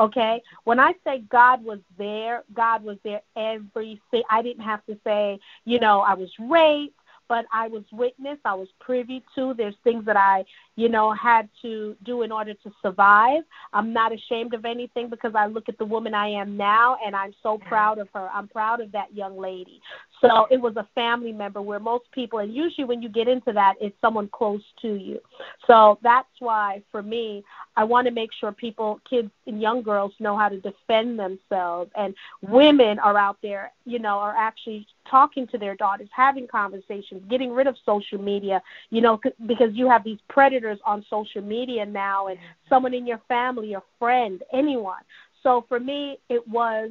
Okay, 0.00 0.42
when 0.64 0.80
I 0.80 0.94
say 1.04 1.22
God 1.28 1.62
was 1.62 1.78
there, 1.98 2.42
God 2.54 2.82
was 2.82 2.96
there 3.04 3.20
every. 3.36 4.00
I 4.30 4.40
didn't 4.40 4.64
have 4.64 4.84
to 4.86 4.98
say, 5.04 5.38
you 5.66 5.78
know, 5.78 6.00
I 6.00 6.14
was 6.14 6.30
raped 6.38 6.98
but 7.30 7.44
I 7.52 7.68
was 7.68 7.84
witness, 7.92 8.38
I 8.44 8.54
was 8.54 8.66
privy 8.80 9.22
to. 9.36 9.54
There's 9.56 9.76
things 9.84 10.04
that 10.04 10.16
I, 10.16 10.42
you 10.74 10.88
know, 10.88 11.14
had 11.14 11.48
to 11.62 11.94
do 12.04 12.22
in 12.22 12.32
order 12.32 12.54
to 12.54 12.72
survive. 12.82 13.44
I'm 13.72 13.92
not 13.92 14.12
ashamed 14.12 14.52
of 14.52 14.64
anything 14.64 15.08
because 15.08 15.34
I 15.38 15.46
look 15.46 15.68
at 15.68 15.78
the 15.78 15.84
woman 15.84 16.12
I 16.12 16.28
am 16.28 16.56
now 16.56 16.96
and 17.06 17.14
I'm 17.14 17.32
so 17.40 17.56
proud 17.56 17.98
of 17.98 18.08
her. 18.14 18.28
I'm 18.34 18.48
proud 18.48 18.80
of 18.80 18.90
that 18.92 19.14
young 19.14 19.38
lady. 19.38 19.80
So 20.20 20.46
it 20.50 20.60
was 20.60 20.76
a 20.76 20.86
family 20.94 21.32
member 21.32 21.62
where 21.62 21.80
most 21.80 22.04
people, 22.12 22.40
and 22.40 22.54
usually 22.54 22.84
when 22.84 23.00
you 23.00 23.08
get 23.08 23.26
into 23.26 23.52
that, 23.52 23.74
it's 23.80 23.96
someone 24.00 24.28
close 24.28 24.62
to 24.82 24.94
you. 24.94 25.18
So 25.66 25.98
that's 26.02 26.28
why, 26.40 26.82
for 26.90 27.02
me, 27.02 27.42
I 27.76 27.84
want 27.84 28.06
to 28.06 28.12
make 28.12 28.30
sure 28.38 28.52
people, 28.52 29.00
kids 29.08 29.30
and 29.46 29.60
young 29.60 29.82
girls, 29.82 30.12
know 30.18 30.36
how 30.36 30.50
to 30.50 30.60
defend 30.60 31.18
themselves. 31.18 31.90
And 31.96 32.14
women 32.42 32.98
are 32.98 33.16
out 33.16 33.38
there, 33.42 33.72
you 33.86 33.98
know, 33.98 34.18
are 34.18 34.36
actually 34.36 34.86
talking 35.10 35.46
to 35.48 35.58
their 35.58 35.74
daughters, 35.74 36.08
having 36.14 36.46
conversations, 36.46 37.22
getting 37.30 37.50
rid 37.52 37.66
of 37.66 37.76
social 37.86 38.20
media, 38.20 38.62
you 38.90 39.00
know, 39.00 39.18
because 39.46 39.70
you 39.72 39.88
have 39.88 40.04
these 40.04 40.18
predators 40.28 40.78
on 40.84 41.04
social 41.08 41.42
media 41.42 41.86
now, 41.86 42.26
and 42.26 42.38
someone 42.68 42.92
in 42.92 43.06
your 43.06 43.20
family, 43.26 43.72
a 43.72 43.82
friend, 43.98 44.42
anyone. 44.52 45.02
So 45.42 45.64
for 45.68 45.80
me, 45.80 46.18
it 46.28 46.46
was 46.46 46.90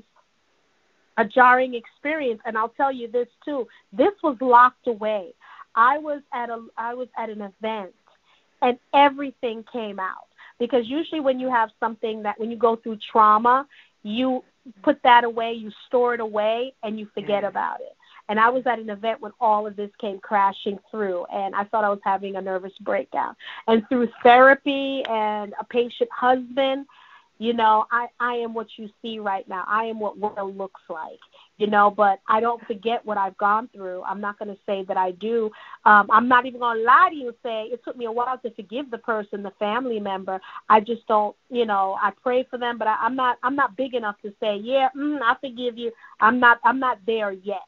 a 1.20 1.26
jarring 1.26 1.76
experience 1.76 2.40
and 2.46 2.58
I'll 2.58 2.70
tell 2.70 2.92
you 2.92 3.12
this 3.12 3.28
too. 3.44 3.68
This 3.92 4.14
was 4.24 4.38
locked 4.40 4.88
away. 4.88 5.34
I 5.76 5.98
was 5.98 6.22
at 6.34 6.50
a 6.50 6.66
I 6.78 6.94
was 6.94 7.10
at 7.18 7.30
an 7.30 7.42
event 7.42 7.94
and 8.62 8.80
everything 8.94 9.64
came 9.72 10.00
out 10.00 10.28
because 10.60 10.88
usually 10.88 11.20
when 11.20 11.40
you 11.40 11.50
have 11.50 11.70
something 11.80 12.24
that 12.24 12.40
when 12.40 12.50
you 12.50 12.58
go 12.58 12.78
through 12.78 13.00
trauma, 13.12 13.68
you 14.04 14.44
put 14.82 15.02
that 15.04 15.26
away, 15.26 15.54
you 15.54 15.72
store 15.88 16.14
it 16.14 16.22
away 16.22 16.74
and 16.84 16.98
you 16.98 17.08
forget 17.14 17.44
about 17.44 17.82
it. 17.82 17.96
And 18.30 18.40
I 18.40 18.50
was 18.50 18.64
at 18.68 18.80
an 18.80 18.90
event 18.90 19.22
when 19.22 19.32
all 19.42 19.66
of 19.66 19.76
this 19.76 19.90
came 20.00 20.20
crashing 20.20 20.78
through, 20.92 21.26
and 21.34 21.56
I 21.56 21.64
thought 21.64 21.84
I 21.84 21.90
was 21.90 22.00
having 22.04 22.36
a 22.36 22.42
nervous 22.42 22.74
breakdown. 22.82 23.36
And 23.66 23.82
through 23.90 24.08
therapy 24.22 25.04
and 25.10 25.54
a 25.60 25.64
patient 25.64 26.12
husband, 26.14 26.86
you 27.40 27.54
know, 27.54 27.86
I, 27.90 28.08
I 28.20 28.34
am 28.34 28.54
what 28.54 28.68
you 28.76 28.90
see 29.02 29.18
right 29.18 29.48
now. 29.48 29.64
I 29.66 29.86
am 29.86 29.98
what 29.98 30.18
well 30.18 30.54
looks 30.54 30.82
like, 30.90 31.20
you 31.58 31.68
know, 31.68 31.90
but 31.90 32.20
I 32.28 32.42
don't 32.42 32.62
forget 32.68 33.06
what 33.06 33.18
I've 33.18 33.38
gone 33.38 33.70
through. 33.74 34.04
I'm 34.04 34.20
not 34.20 34.38
going 34.38 34.50
to 34.50 34.60
say 34.66 34.84
that 34.90 34.98
I 34.98 35.12
do. 35.12 35.50
Um, 35.86 36.08
I'm 36.12 36.28
not 36.28 36.46
even 36.46 36.60
going 36.60 36.80
to 36.80 36.84
lie 36.84 37.08
to 37.10 37.16
you 37.16 37.28
and 37.28 37.38
say 37.42 37.64
it 37.72 37.82
took 37.86 37.96
me 37.96 38.06
a 38.06 38.12
while 38.12 38.38
to 38.40 38.52
forgive 38.56 38.92
the 38.92 38.98
person, 38.98 39.42
the 39.42 39.54
family 39.58 40.02
member. 40.02 40.42
I 40.68 40.82
just 40.82 41.08
don't, 41.08 41.34
you 41.50 41.66
know, 41.66 41.98
I 42.02 42.12
pray 42.22 42.46
for 42.50 42.60
them, 42.60 42.78
but 42.78 42.90
I, 42.90 42.98
I'm 43.02 43.16
not, 43.16 43.38
I'm 43.42 43.56
not 43.56 43.78
big 43.78 43.94
enough 43.94 44.18
to 44.24 44.34
say, 44.42 44.58
yeah, 44.62 44.90
mm, 44.96 45.20
I 45.22 45.36
forgive 45.40 45.78
you. 45.78 45.94
I'm 46.20 46.42
not, 46.42 46.60
I'm 46.66 46.80
not 46.80 47.00
there 47.08 47.32
yet, 47.32 47.64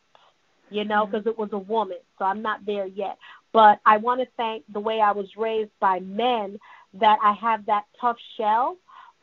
you 0.69 0.83
know, 0.83 1.05
because 1.05 1.21
mm-hmm. 1.21 1.29
it 1.29 1.37
was 1.37 1.49
a 1.53 1.59
woman, 1.59 1.99
so 2.19 2.25
I'm 2.25 2.41
not 2.41 2.65
there 2.65 2.87
yet. 2.87 3.17
But 3.53 3.79
I 3.85 3.97
want 3.97 4.19
to 4.19 4.27
thank 4.35 4.65
the 4.73 4.81
way 4.81 4.99
I 4.99 5.13
was 5.13 5.27
raised 5.37 5.71
by 5.79 6.01
men 6.01 6.59
that 6.99 7.19
I 7.23 7.33
have 7.41 7.65
that 7.67 7.85
tough 8.01 8.17
shell 8.35 8.75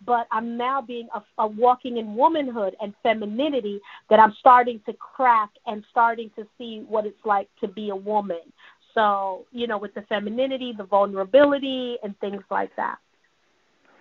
but 0.04 0.26
I'm 0.30 0.56
now 0.56 0.80
being 0.80 1.08
a, 1.14 1.22
a 1.42 1.46
walking 1.46 1.98
in 1.98 2.14
womanhood 2.14 2.76
and 2.80 2.94
femininity 3.02 3.80
that 4.10 4.18
I'm 4.18 4.34
starting 4.38 4.80
to 4.86 4.92
crack 4.94 5.50
and 5.66 5.84
starting 5.90 6.30
to 6.36 6.46
see 6.56 6.84
what 6.88 7.06
it's 7.06 7.24
like 7.24 7.48
to 7.60 7.68
be 7.68 7.90
a 7.90 7.96
woman. 7.96 8.52
So, 8.94 9.46
you 9.52 9.66
know, 9.66 9.78
with 9.78 9.94
the 9.94 10.02
femininity, 10.02 10.74
the 10.76 10.84
vulnerability, 10.84 11.96
and 12.02 12.18
things 12.20 12.42
like 12.50 12.70
that. 12.76 12.98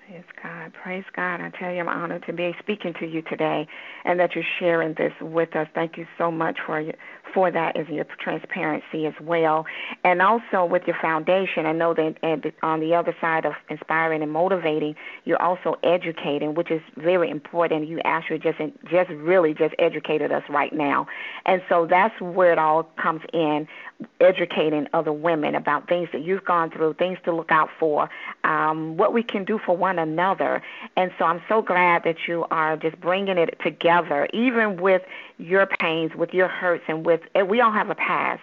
Praise 0.08 0.24
God. 0.42 0.72
Praise 0.74 1.04
God. 1.14 1.42
I 1.42 1.50
tell 1.50 1.70
you, 1.70 1.82
I'm 1.82 1.90
honored 1.90 2.26
to 2.28 2.34
be 2.34 2.56
speaking 2.60 2.94
to 3.02 3.06
you 3.06 3.22
today 3.24 3.68
and 4.06 4.18
that 4.22 4.36
you're 4.36 4.44
sharing 4.58 4.94
this 4.94 5.12
with 5.20 5.54
us. 5.54 5.68
Thank 5.76 5.98
you 5.98 6.08
so 6.18 6.32
much 6.32 6.60
for 6.66 6.82
for 7.34 7.52
that 7.52 7.76
is 7.76 7.88
your 7.90 8.06
transparency 8.20 9.06
as 9.06 9.14
well. 9.22 9.66
And 10.06 10.22
also 10.22 10.64
with 10.64 10.84
your 10.88 10.96
foundation, 11.02 11.66
I 11.66 11.74
know 11.74 11.94
that 11.94 12.16
on 12.64 12.80
the 12.80 12.96
other 12.96 13.14
side 13.20 13.46
of 13.46 13.54
inspiring 13.70 14.24
and 14.24 14.32
motivating, 14.32 14.96
you're 15.26 15.42
also 15.42 15.76
educating, 15.84 16.56
which 16.56 16.72
is 16.72 16.82
very 16.96 17.30
important. 17.30 17.88
You 17.88 18.00
actually 18.06 18.40
just 18.40 18.60
just 18.90 19.10
really 19.10 19.54
just 19.54 19.76
educated 19.78 20.32
us 20.32 20.44
right 20.50 20.74
now. 20.74 21.06
And 21.46 21.62
so 21.68 21.86
that's 21.86 22.20
where 22.22 22.54
it 22.54 22.60
all 22.60 22.84
comes 23.02 23.22
in, 23.34 23.68
educating 24.20 24.88
other 24.94 25.12
women 25.12 25.56
about 25.56 25.88
things 25.88 26.10
that 26.12 26.22
you've 26.22 26.46
gone 26.46 26.70
through, 26.70 26.94
things 26.94 27.18
to 27.26 27.34
look 27.34 27.52
out 27.52 27.70
for, 27.80 28.10
um, 28.44 28.96
what 28.98 29.14
we 29.14 29.24
can 29.24 29.44
do 29.44 29.58
for 29.58 29.76
one 29.76 29.98
another. 29.98 30.62
And 30.96 31.12
so 31.18 31.26
I'm 31.26 31.42
so 31.50 31.62
glad 31.62 32.04
that 32.04 32.28
you 32.28 32.46
are 32.52 32.78
just 32.78 33.00
bringing 33.00 33.38
it 33.38 33.58
together, 33.64 34.28
even 34.34 34.78
with 34.78 35.02
your 35.40 35.66
pains, 35.66 36.14
with 36.16 36.34
your 36.34 36.48
hurts, 36.48 36.84
and 36.88 37.06
with 37.06 37.22
we 37.48 37.60
all 37.62 37.72
have 37.72 37.90
a 37.90 37.96
past. 37.96 38.42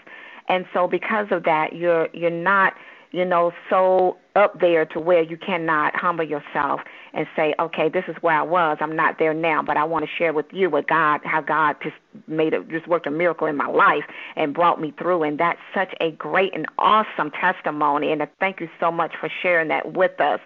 And 0.49 0.67
so 0.73 0.89
because 0.89 1.29
of 1.31 1.45
that, 1.45 1.75
you're 1.75 2.09
you're 2.13 2.31
not 2.31 2.75
you 3.15 3.25
know, 3.25 3.53
so 3.71 4.17
up 4.35 4.59
there 4.59 4.85
to 4.85 4.99
where 4.99 5.23
you 5.23 5.37
cannot 5.37 5.95
humble 5.95 6.25
yourself 6.25 6.81
and 7.13 7.29
say, 7.37 7.55
okay, 7.61 7.89
this 7.89 8.03
is 8.09 8.17
where 8.23 8.37
I 8.37 8.43
was. 8.43 8.79
I'm 8.81 8.97
not 8.97 9.21
there 9.21 9.33
now, 9.33 9.63
but 9.63 9.77
I 9.77 9.85
want 9.85 10.05
to 10.05 10.11
share 10.19 10.33
with 10.33 10.47
you 10.51 10.69
what 10.69 10.89
God, 10.89 11.21
how 11.23 11.41
God 11.41 11.77
just 11.81 11.95
made 12.27 12.53
it, 12.53 12.69
just 12.69 12.89
worked 12.89 13.07
a 13.07 13.13
miracle 13.13 13.47
in 13.47 13.57
my 13.57 13.69
life 13.69 14.03
and 14.35 14.53
brought 14.53 14.81
me 14.81 14.93
through. 14.99 15.23
And 15.23 15.39
that's 15.39 15.61
such 15.73 15.95
a 16.01 16.11
great 16.11 16.53
and 16.57 16.67
awesome 16.79 17.31
testimony. 17.31 18.11
And 18.11 18.27
thank 18.41 18.59
you 18.59 18.69
so 18.81 18.91
much 18.91 19.13
for 19.21 19.31
sharing 19.43 19.69
that 19.69 19.93
with 19.93 20.21
us. 20.21 20.41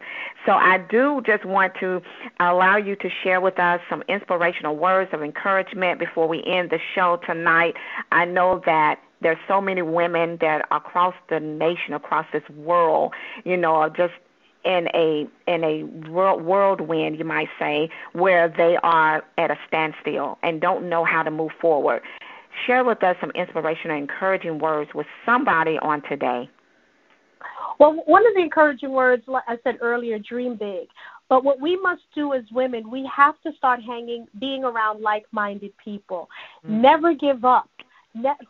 So 0.44 0.52
I 0.52 0.76
do 0.76 1.22
just 1.24 1.46
want 1.46 1.72
to 1.80 2.02
allow 2.38 2.76
you 2.76 2.96
to 2.96 3.08
share 3.22 3.40
with 3.40 3.58
us 3.58 3.80
some 3.88 4.02
inspirational 4.08 4.76
words 4.76 5.14
of 5.14 5.22
encouragement 5.22 5.98
before 5.98 6.28
we 6.28 6.44
end 6.44 6.68
the 6.68 6.80
show 6.94 7.18
tonight. 7.24 7.76
I 8.12 8.26
know 8.26 8.60
that 8.66 9.00
there's 9.20 9.38
so 9.46 9.60
many 9.60 9.82
women 9.82 10.38
that 10.40 10.66
across 10.70 11.14
the 11.28 11.40
nation, 11.40 11.94
across 11.94 12.26
this 12.32 12.48
world, 12.50 13.12
you 13.44 13.56
know, 13.56 13.74
are 13.74 13.90
just 13.90 14.14
in 14.64 14.88
a 14.94 15.26
in 15.46 15.64
a 15.64 15.82
whirlwind, 16.10 17.18
you 17.18 17.24
might 17.24 17.48
say, 17.58 17.88
where 18.12 18.48
they 18.48 18.76
are 18.82 19.24
at 19.36 19.50
a 19.50 19.56
standstill 19.66 20.38
and 20.42 20.60
don't 20.60 20.88
know 20.88 21.04
how 21.04 21.22
to 21.22 21.30
move 21.30 21.52
forward. 21.60 22.02
Share 22.66 22.84
with 22.84 23.02
us 23.02 23.16
some 23.20 23.30
inspirational, 23.34 23.96
encouraging 23.96 24.58
words 24.58 24.90
with 24.94 25.06
somebody 25.24 25.78
on 25.78 26.02
today. 26.02 26.50
Well, 27.78 28.02
one 28.06 28.26
of 28.26 28.34
the 28.34 28.40
encouraging 28.40 28.90
words, 28.90 29.22
like 29.28 29.44
I 29.46 29.56
said 29.62 29.78
earlier, 29.80 30.18
dream 30.18 30.56
big. 30.56 30.88
But 31.28 31.44
what 31.44 31.60
we 31.60 31.76
must 31.76 32.02
do 32.14 32.32
as 32.32 32.42
women, 32.50 32.90
we 32.90 33.08
have 33.14 33.40
to 33.42 33.52
start 33.56 33.80
hanging, 33.82 34.26
being 34.40 34.64
around 34.64 35.02
like 35.02 35.26
minded 35.30 35.72
people. 35.82 36.28
Mm-hmm. 36.64 36.80
Never 36.80 37.14
give 37.14 37.44
up 37.44 37.68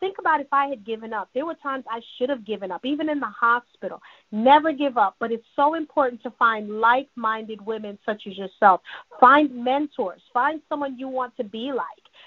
think 0.01 0.19
about 0.19 0.41
if 0.41 0.47
I 0.53 0.67
had 0.67 0.85
given 0.85 1.13
up. 1.13 1.29
There 1.35 1.47
were 1.47 1.55
times 1.63 1.85
I 1.91 2.01
should 2.17 2.29
have 2.29 2.45
given 2.45 2.71
up, 2.71 2.85
even 2.85 3.09
in 3.09 3.21
the 3.21 3.27
hospital. 3.27 4.01
Never 4.33 4.73
give 4.73 4.97
up. 4.97 5.17
But 5.19 5.33
it's 5.33 5.47
so 5.57 5.75
important 5.75 6.23
to 6.23 6.31
find 6.39 6.81
like 6.81 7.09
minded 7.17 7.65
women 7.65 7.99
such 8.05 8.23
as 8.27 8.37
yourself. 8.37 8.81
Find 9.21 9.55
mentors. 9.55 10.23
Find 10.33 10.61
someone 10.69 10.99
you 10.99 11.09
want 11.09 11.37
to 11.37 11.45
be 11.45 11.73
like. 11.75 11.87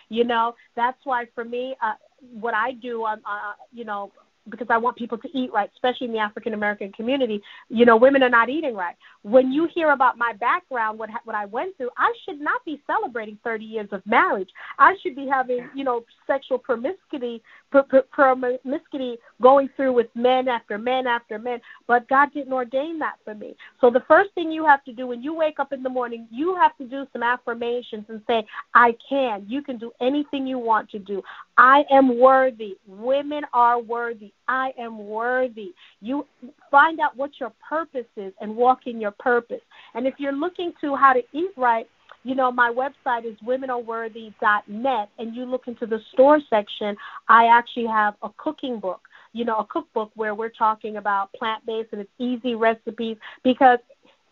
You 0.09 0.23
know, 0.23 0.55
that's 0.75 0.99
why 1.03 1.25
for 1.33 1.45
me, 1.45 1.75
uh, 1.81 1.93
what 2.33 2.53
I 2.53 2.73
do, 2.73 3.05
um, 3.05 3.21
uh, 3.25 3.53
you 3.73 3.85
know, 3.85 4.11
because 4.51 4.67
I 4.69 4.77
want 4.77 4.97
people 4.97 5.17
to 5.17 5.29
eat 5.33 5.51
right, 5.51 5.69
especially 5.73 6.07
in 6.07 6.13
the 6.13 6.19
African 6.19 6.53
American 6.53 6.91
community. 6.91 7.41
You 7.69 7.85
know, 7.85 7.97
women 7.97 8.21
are 8.23 8.29
not 8.29 8.49
eating 8.49 8.75
right. 8.75 8.95
When 9.23 9.51
you 9.51 9.67
hear 9.73 9.91
about 9.91 10.17
my 10.17 10.33
background, 10.33 10.99
what 10.99 11.09
what 11.23 11.35
I 11.35 11.45
went 11.45 11.77
through, 11.77 11.89
I 11.97 12.13
should 12.25 12.39
not 12.39 12.63
be 12.65 12.81
celebrating 12.85 13.37
30 13.43 13.65
years 13.65 13.89
of 13.91 14.05
marriage. 14.05 14.49
I 14.77 14.95
should 15.01 15.15
be 15.15 15.27
having, 15.27 15.69
you 15.75 15.83
know, 15.83 16.03
sexual 16.27 16.57
promiscuity, 16.57 17.41
promiscuity 18.11 19.17
going 19.41 19.69
through 19.75 19.93
with 19.93 20.07
men 20.15 20.47
after 20.47 20.77
men 20.77 21.07
after 21.07 21.39
men. 21.39 21.59
But 21.87 22.07
God 22.07 22.33
didn't 22.33 22.53
ordain 22.53 22.99
that 22.99 23.15
for 23.23 23.33
me. 23.33 23.55
So 23.79 23.89
the 23.89 24.03
first 24.07 24.31
thing 24.33 24.51
you 24.51 24.65
have 24.65 24.83
to 24.85 24.93
do 24.93 25.07
when 25.07 25.23
you 25.23 25.33
wake 25.33 25.59
up 25.59 25.73
in 25.73 25.83
the 25.83 25.89
morning, 25.89 26.27
you 26.31 26.55
have 26.55 26.75
to 26.77 26.85
do 26.85 27.05
some 27.13 27.23
affirmations 27.23 28.05
and 28.09 28.21
say, 28.27 28.45
"I 28.73 28.95
can. 29.07 29.45
You 29.47 29.61
can 29.61 29.77
do 29.77 29.91
anything 29.99 30.45
you 30.45 30.59
want 30.59 30.89
to 30.91 30.99
do. 30.99 31.23
I 31.57 31.85
am 31.91 32.19
worthy. 32.19 32.77
Women 32.87 33.45
are 33.53 33.79
worthy. 33.79 34.31
I 34.47 34.73
am 34.77 35.07
worthy. 35.07 35.73
You 36.01 36.25
find 36.69 36.99
out 36.99 37.15
what 37.15 37.39
your 37.39 37.51
purpose 37.67 38.07
is 38.17 38.33
and 38.41 38.55
walk 38.55 38.87
in 38.87 38.99
your 38.99 39.11
purpose. 39.11 39.61
And 39.93 40.07
if 40.07 40.15
you're 40.19 40.31
looking 40.31 40.73
to 40.81 40.95
how 40.95 41.13
to 41.13 41.21
eat 41.33 41.51
right, 41.55 41.87
you 42.23 42.35
know, 42.35 42.51
my 42.51 42.71
website 42.71 43.25
is 43.25 43.35
womenareworthy.net, 43.45 45.09
and 45.17 45.35
you 45.35 45.45
look 45.45 45.67
into 45.67 45.85
the 45.85 45.99
store 46.13 46.39
section, 46.49 46.95
I 47.27 47.47
actually 47.47 47.87
have 47.87 48.15
a 48.21 48.29
cooking 48.37 48.79
book, 48.79 49.01
you 49.33 49.45
know, 49.45 49.57
a 49.57 49.65
cookbook 49.65 50.11
where 50.15 50.35
we're 50.35 50.49
talking 50.49 50.97
about 50.97 51.33
plant 51.33 51.65
based 51.65 51.89
and 51.91 52.01
it's 52.01 52.11
easy 52.19 52.55
recipes 52.55 53.17
because 53.43 53.79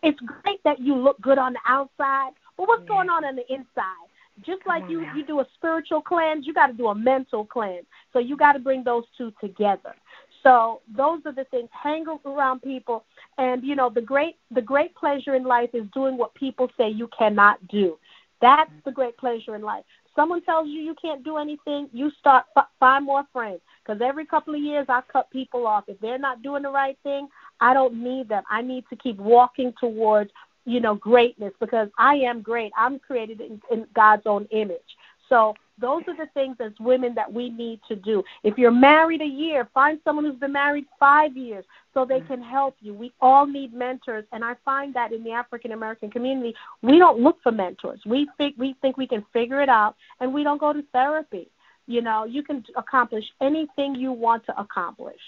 it's 0.03 0.19
great 0.19 0.63
that 0.63 0.79
you 0.79 0.95
look 0.95 1.19
good 1.21 1.37
on 1.37 1.53
the 1.53 1.59
outside, 1.67 2.31
but 2.57 2.67
what's 2.67 2.87
going 2.87 3.09
on 3.09 3.25
on 3.25 3.35
the 3.35 3.53
inside? 3.53 4.07
Just 4.45 4.61
like 4.65 4.83
you 4.89 5.05
you 5.15 5.25
do 5.25 5.41
a 5.41 5.47
spiritual 5.55 6.01
cleanse, 6.01 6.47
you 6.47 6.53
got 6.53 6.67
to 6.67 6.73
do 6.73 6.87
a 6.87 6.95
mental 6.95 7.45
cleanse. 7.45 7.85
So 8.13 8.19
you 8.19 8.37
got 8.37 8.53
to 8.53 8.59
bring 8.59 8.83
those 8.83 9.03
two 9.17 9.33
together. 9.41 9.93
So 10.43 10.81
those 10.95 11.19
are 11.25 11.33
the 11.33 11.45
things. 11.45 11.69
Hang 11.71 12.05
around 12.25 12.61
people, 12.61 13.05
and 13.37 13.63
you 13.63 13.75
know 13.75 13.89
the 13.89 14.01
great 14.01 14.37
the 14.51 14.61
great 14.61 14.95
pleasure 14.95 15.35
in 15.35 15.43
life 15.43 15.69
is 15.73 15.83
doing 15.93 16.17
what 16.17 16.33
people 16.35 16.69
say 16.77 16.89
you 16.89 17.09
cannot 17.17 17.65
do. 17.67 17.97
That's 18.41 18.71
the 18.85 18.91
great 18.91 19.17
pleasure 19.17 19.55
in 19.55 19.61
life. 19.61 19.83
Someone 20.15 20.41
tells 20.43 20.67
you 20.67 20.81
you 20.81 20.95
can't 21.01 21.23
do 21.23 21.37
anything, 21.37 21.89
you 21.91 22.11
start 22.19 22.45
f- 22.57 22.67
find 22.79 23.05
more 23.05 23.23
friends. 23.33 23.59
Because 23.83 24.01
every 24.01 24.25
couple 24.25 24.55
of 24.55 24.61
years 24.61 24.85
I 24.87 25.01
cut 25.11 25.29
people 25.29 25.67
off. 25.67 25.85
If 25.87 25.99
they're 25.99 26.17
not 26.17 26.41
doing 26.41 26.63
the 26.63 26.69
right 26.69 26.97
thing, 27.03 27.27
I 27.59 27.73
don't 27.73 28.01
need 28.01 28.29
them. 28.29 28.43
I 28.49 28.61
need 28.61 28.85
to 28.89 28.95
keep 28.95 29.17
walking 29.17 29.73
towards 29.79 30.31
you 30.65 30.79
know, 30.79 30.95
greatness 30.95 31.53
because 31.59 31.89
I 31.97 32.15
am 32.15 32.41
great. 32.41 32.71
I'm 32.77 32.99
created 32.99 33.41
in, 33.41 33.59
in 33.71 33.87
God's 33.95 34.23
own 34.25 34.45
image. 34.51 34.77
So 35.27 35.55
those 35.79 36.03
are 36.07 36.15
the 36.15 36.29
things 36.33 36.57
as 36.59 36.71
women 36.79 37.13
that 37.15 37.31
we 37.31 37.49
need 37.49 37.79
to 37.87 37.95
do. 37.95 38.23
If 38.43 38.57
you're 38.57 38.71
married 38.71 39.21
a 39.21 39.25
year, 39.25 39.69
find 39.73 39.99
someone 40.03 40.25
who's 40.25 40.39
been 40.39 40.53
married 40.53 40.85
five 40.99 41.35
years 41.35 41.65
so 41.93 42.05
they 42.05 42.21
can 42.21 42.41
help 42.41 42.75
you. 42.81 42.93
We 42.93 43.11
all 43.21 43.45
need 43.45 43.73
mentors, 43.73 44.25
and 44.31 44.43
I 44.43 44.55
find 44.63 44.93
that 44.93 45.11
in 45.11 45.23
the 45.23 45.31
African 45.31 45.71
American 45.71 46.11
community, 46.11 46.53
we 46.81 46.97
don't 46.97 47.19
look 47.19 47.37
for 47.41 47.51
mentors. 47.51 47.99
We 48.05 48.27
think 48.37 48.55
we 48.57 48.75
think 48.81 48.97
we 48.97 49.07
can 49.07 49.25
figure 49.33 49.61
it 49.61 49.69
out, 49.69 49.95
and 50.19 50.33
we 50.33 50.43
don't 50.43 50.59
go 50.59 50.73
to 50.73 50.83
therapy. 50.91 51.49
You 51.87 52.01
know, 52.01 52.25
you 52.25 52.43
can 52.43 52.63
accomplish 52.77 53.25
anything 53.41 53.95
you 53.95 54.11
want 54.11 54.45
to 54.45 54.59
accomplish. 54.59 55.21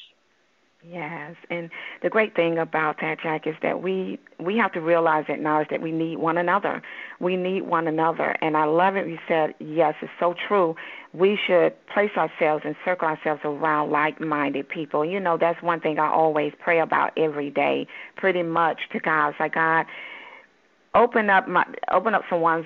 Yes, 0.84 1.36
and 1.52 1.70
the 2.02 2.10
great 2.10 2.36
thing 2.36 2.58
about 2.58 2.98
that, 3.02 3.20
Jack, 3.22 3.46
is 3.46 3.54
that 3.62 3.84
we 3.84 4.20
we 4.40 4.58
have 4.58 4.72
to 4.72 4.82
realize 4.82 5.26
and 5.28 5.38
acknowledge 5.38 5.68
that 5.70 5.80
we 5.80 5.92
need 5.92 6.18
one 6.18 6.38
another. 6.40 6.82
We 7.20 7.38
need 7.38 7.62
one 7.62 7.88
another, 7.88 8.36
and 8.42 8.58
I 8.58 8.66
love 8.66 8.96
it. 8.96 9.08
You 9.08 9.20
said 9.28 9.54
yes, 9.60 9.94
it's 10.02 10.12
so 10.20 10.34
true. 10.48 10.76
We 11.14 11.38
should 11.46 11.74
place 11.94 12.10
ourselves 12.18 12.64
and 12.66 12.76
circle 12.84 13.08
ourselves 13.08 13.42
around 13.44 13.92
like-minded 13.92 14.70
people. 14.70 15.06
You 15.06 15.20
know, 15.20 15.38
that's 15.38 15.62
one 15.62 15.82
thing 15.82 16.00
I 16.00 16.08
always 16.10 16.52
pray 16.60 16.80
about 16.80 17.12
every 17.16 17.52
day, 17.52 17.86
pretty 18.18 18.42
much 18.42 18.80
to 18.94 19.00
God. 19.00 19.30
It's 19.30 19.40
like 19.40 19.54
God, 19.54 19.86
open 20.96 21.30
up 21.30 21.48
my 21.48 21.66
open 21.92 22.16
up 22.16 22.24
someone's 22.28 22.66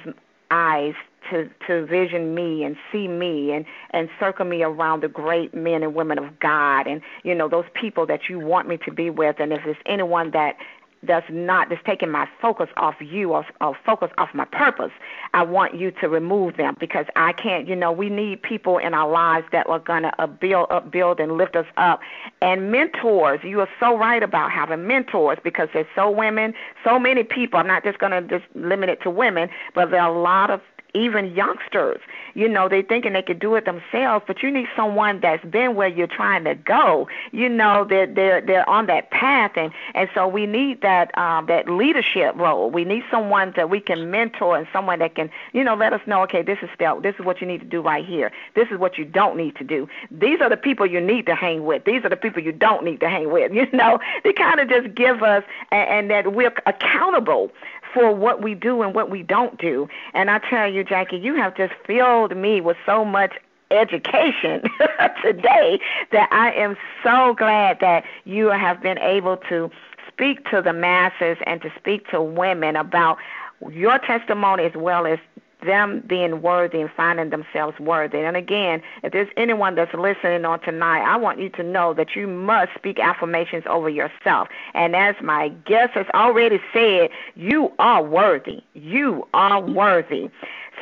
eyes 0.51 0.93
to 1.32 1.50
to 1.68 1.86
vision 1.86 2.36
me 2.36 2.64
and 2.64 2.76
see 2.92 3.08
me 3.08 3.52
and 3.52 3.66
and 3.92 4.10
circle 4.20 4.46
me 4.46 4.64
around 4.64 5.02
the 5.02 5.08
great 5.08 5.54
men 5.54 5.84
and 5.84 5.96
women 5.96 6.18
of 6.18 6.40
God 6.40 6.88
and 6.88 7.02
you 7.24 7.36
know 7.36 7.48
those 7.48 7.66
people 7.74 8.06
that 8.08 8.30
you 8.30 8.40
want 8.40 8.68
me 8.68 8.78
to 8.86 8.92
be 8.92 9.10
with. 9.10 9.38
And 9.40 9.54
if 9.54 9.62
there's 9.64 9.78
anyone 9.86 10.32
that 10.32 10.58
does 11.06 11.24
not 11.30 11.70
that's 11.70 11.82
taking 11.86 12.10
my 12.10 12.28
focus 12.42 12.70
off 12.78 12.96
you 13.00 13.34
or, 13.34 13.46
or 13.62 13.78
focus 13.86 14.10
off 14.18 14.30
my 14.34 14.46
purpose 14.46 14.92
i 15.34 15.44
want 15.44 15.76
you 15.76 15.92
to 15.92 16.10
remove 16.10 16.58
them 16.58 16.76
because 16.80 17.06
i 17.16 17.32
can't 17.34 17.68
you 17.68 17.76
know 17.76 17.92
we 17.92 18.10
need 18.10 18.42
people 18.42 18.78
in 18.78 18.94
our 18.94 19.10
lives 19.10 19.46
that 19.52 19.68
are 19.68 19.80
to 19.80 20.12
uh, 20.22 20.28
build 20.28 20.68
up 20.70 20.92
build 20.92 21.20
and 21.20 21.38
lift 21.38 21.56
us 21.56 21.66
up. 21.78 22.00
And 22.42 22.72
mentors 22.72 23.40
you 23.44 23.60
are 23.60 23.70
so 23.80 23.98
right 23.98 24.24
about 24.24 24.52
having 24.52 24.88
mentors 24.88 25.38
because 25.44 25.70
there's 25.74 25.86
so 25.96 26.10
women 26.10 26.54
so 26.84 27.00
many 27.00 27.24
people 27.24 27.60
i'm 27.60 27.68
not 27.68 27.84
just 27.84 28.00
to 28.00 28.22
just 28.22 28.46
limit 28.56 28.90
it 28.90 29.02
to 29.02 29.10
women 29.10 29.50
but 29.74 29.92
there 29.92 30.02
are 30.02 30.16
a 30.16 30.20
lot 30.20 30.50
of 30.50 30.62
even 30.96 31.36
youngsters. 31.36 32.00
You 32.34 32.50
know, 32.50 32.68
they 32.68 32.82
thinking 32.82 33.14
they 33.14 33.22
could 33.22 33.40
do 33.40 33.56
it 33.56 33.66
themselves, 33.66 34.26
but 34.28 34.42
you 34.42 34.52
need 34.52 34.68
someone 34.76 35.20
that's 35.22 35.44
been 35.46 35.76
where 35.76 35.88
you're 35.88 36.08
trying 36.08 36.44
to 36.46 36.56
go. 36.56 37.08
You 37.32 37.50
know, 37.50 37.86
they're 37.88 38.08
they're 38.08 38.42
they're 38.42 38.68
on 38.70 38.88
that 38.88 39.12
path, 39.12 39.52
and 39.56 39.72
and 39.94 40.10
so 40.14 40.28
we 40.28 40.46
need 40.46 40.82
that 40.82 41.16
um, 41.18 41.46
that 41.48 41.70
leadership 41.70 42.36
role. 42.36 42.70
We 42.70 42.84
need 42.84 43.04
someone 43.12 43.54
that 43.56 43.70
we 43.70 43.80
can 43.80 44.10
mentor 44.12 44.58
and 44.58 44.68
someone 44.74 45.00
that 45.00 45.16
can 45.16 45.30
you 45.54 45.64
know 45.64 45.76
let 45.76 45.94
us 45.94 46.02
know, 46.08 46.24
okay, 46.24 46.42
this 46.42 46.60
is 46.62 46.70
step, 46.74 47.04
this 47.04 47.16
is 47.20 47.26
what 47.26 47.42
you 47.42 47.48
need 47.48 47.60
to 47.60 47.68
do 47.68 47.82
right 47.82 48.06
here. 48.06 48.32
This 48.56 48.70
is 48.72 48.78
what 48.78 48.98
you 48.98 49.06
don't 49.06 49.38
need 49.38 49.56
to 49.58 49.64
do. 49.64 49.88
These 50.12 50.42
are 50.42 50.50
the 50.50 50.58
people 50.58 50.86
you 50.86 51.02
need 51.02 51.26
to 51.28 51.36
hang 51.36 51.66
with. 51.66 51.86
These 51.86 52.04
are 52.06 52.10
the 52.10 52.18
people 52.18 52.42
you 52.42 52.52
don't 52.52 52.84
need 52.84 53.00
to 53.02 53.10
hang 53.10 53.32
with. 53.32 53.52
You 53.66 53.66
know, 53.72 54.00
they 54.24 54.34
kind 54.34 54.60
of 54.60 54.68
just 54.70 54.94
give 54.94 55.24
us 55.24 55.44
and, 55.72 55.90
and 55.90 56.10
that 56.12 56.34
we're 56.34 56.54
accountable 56.66 57.52
for 57.96 58.14
what 58.14 58.44
we 58.44 58.54
do 58.54 58.84
and 58.84 58.94
what 58.94 59.10
we 59.10 59.24
don't 59.24 59.58
do. 59.58 59.88
And 60.14 60.30
I 60.30 60.40
tell 60.40 60.72
you, 60.72 60.84
Jackie, 60.84 61.18
you 61.18 61.34
have 61.36 61.56
just 61.56 61.74
filled 61.88 62.36
me 62.36 62.60
with 62.62 62.78
so 62.86 63.06
much 63.06 63.34
education 63.72 64.62
today 65.24 65.80
that 66.12 66.30
I 66.32 66.52
am 66.52 66.76
so 67.04 67.34
glad 67.34 67.80
that 67.80 68.04
you 68.26 68.48
have 68.50 68.84
been 68.84 69.00
able 69.00 69.38
to 69.50 69.72
speak 70.08 70.48
to 70.52 70.62
the 70.62 70.74
masses 70.74 71.38
and 71.48 71.62
to 71.62 71.72
speak 71.80 72.08
to 72.10 72.22
women 72.22 72.76
about 72.76 73.18
your 73.72 73.98
testimony 74.00 74.66
as 74.66 74.74
well 74.76 75.08
as 75.08 75.18
them 75.65 76.04
being 76.08 76.41
worthy 76.41 76.82
and 76.82 76.89
finding 76.95 77.30
themselves 77.30 77.80
worthy. 77.80 78.19
And 78.19 78.38
again, 78.38 78.82
if 79.04 79.12
there's 79.12 79.30
anyone 79.38 79.75
that's 79.75 79.93
listening 79.93 80.45
on 80.45 80.60
tonight, 80.62 81.01
I 81.01 81.17
want 81.17 81.39
you 81.39 81.49
to 81.49 81.63
know 81.63 81.93
that 81.93 82.15
you 82.15 82.28
must 82.28 82.73
speak 82.75 82.99
affirmations 82.99 83.63
over 83.67 83.89
yourself. 83.89 84.47
And 84.73 84.95
as 84.95 85.15
my 85.21 85.49
guest 85.65 85.93
has 85.93 86.06
already 86.13 86.60
said, 86.73 87.10
you 87.36 87.71
are 87.80 88.04
worthy. 88.04 88.62
You 88.73 89.28
are 89.34 89.62
worthy. 89.62 90.30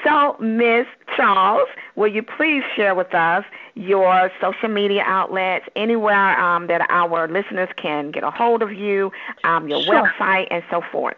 So, 0.04 0.36
Miss 0.40 0.86
Charles, 1.16 1.70
will 1.96 2.10
you 2.10 2.24
please 2.24 2.64
share 2.76 2.94
with 2.94 3.14
us 3.14 3.46
your 3.76 4.30
social 4.42 4.68
media 4.68 5.04
outlets, 5.06 5.66
anywhere 5.76 6.40
um, 6.40 6.68
that 6.68 6.86
our 6.90 7.28
listeners 7.28 7.70
can 7.78 8.12
get 8.12 8.24
a 8.24 8.32
hold 8.32 8.62
of 8.62 8.74
you, 8.74 9.12
um, 9.44 9.70
your 9.70 9.82
sure. 9.82 10.12
website, 10.20 10.48
and 10.52 10.64
so 10.70 10.82
forth? 10.92 11.16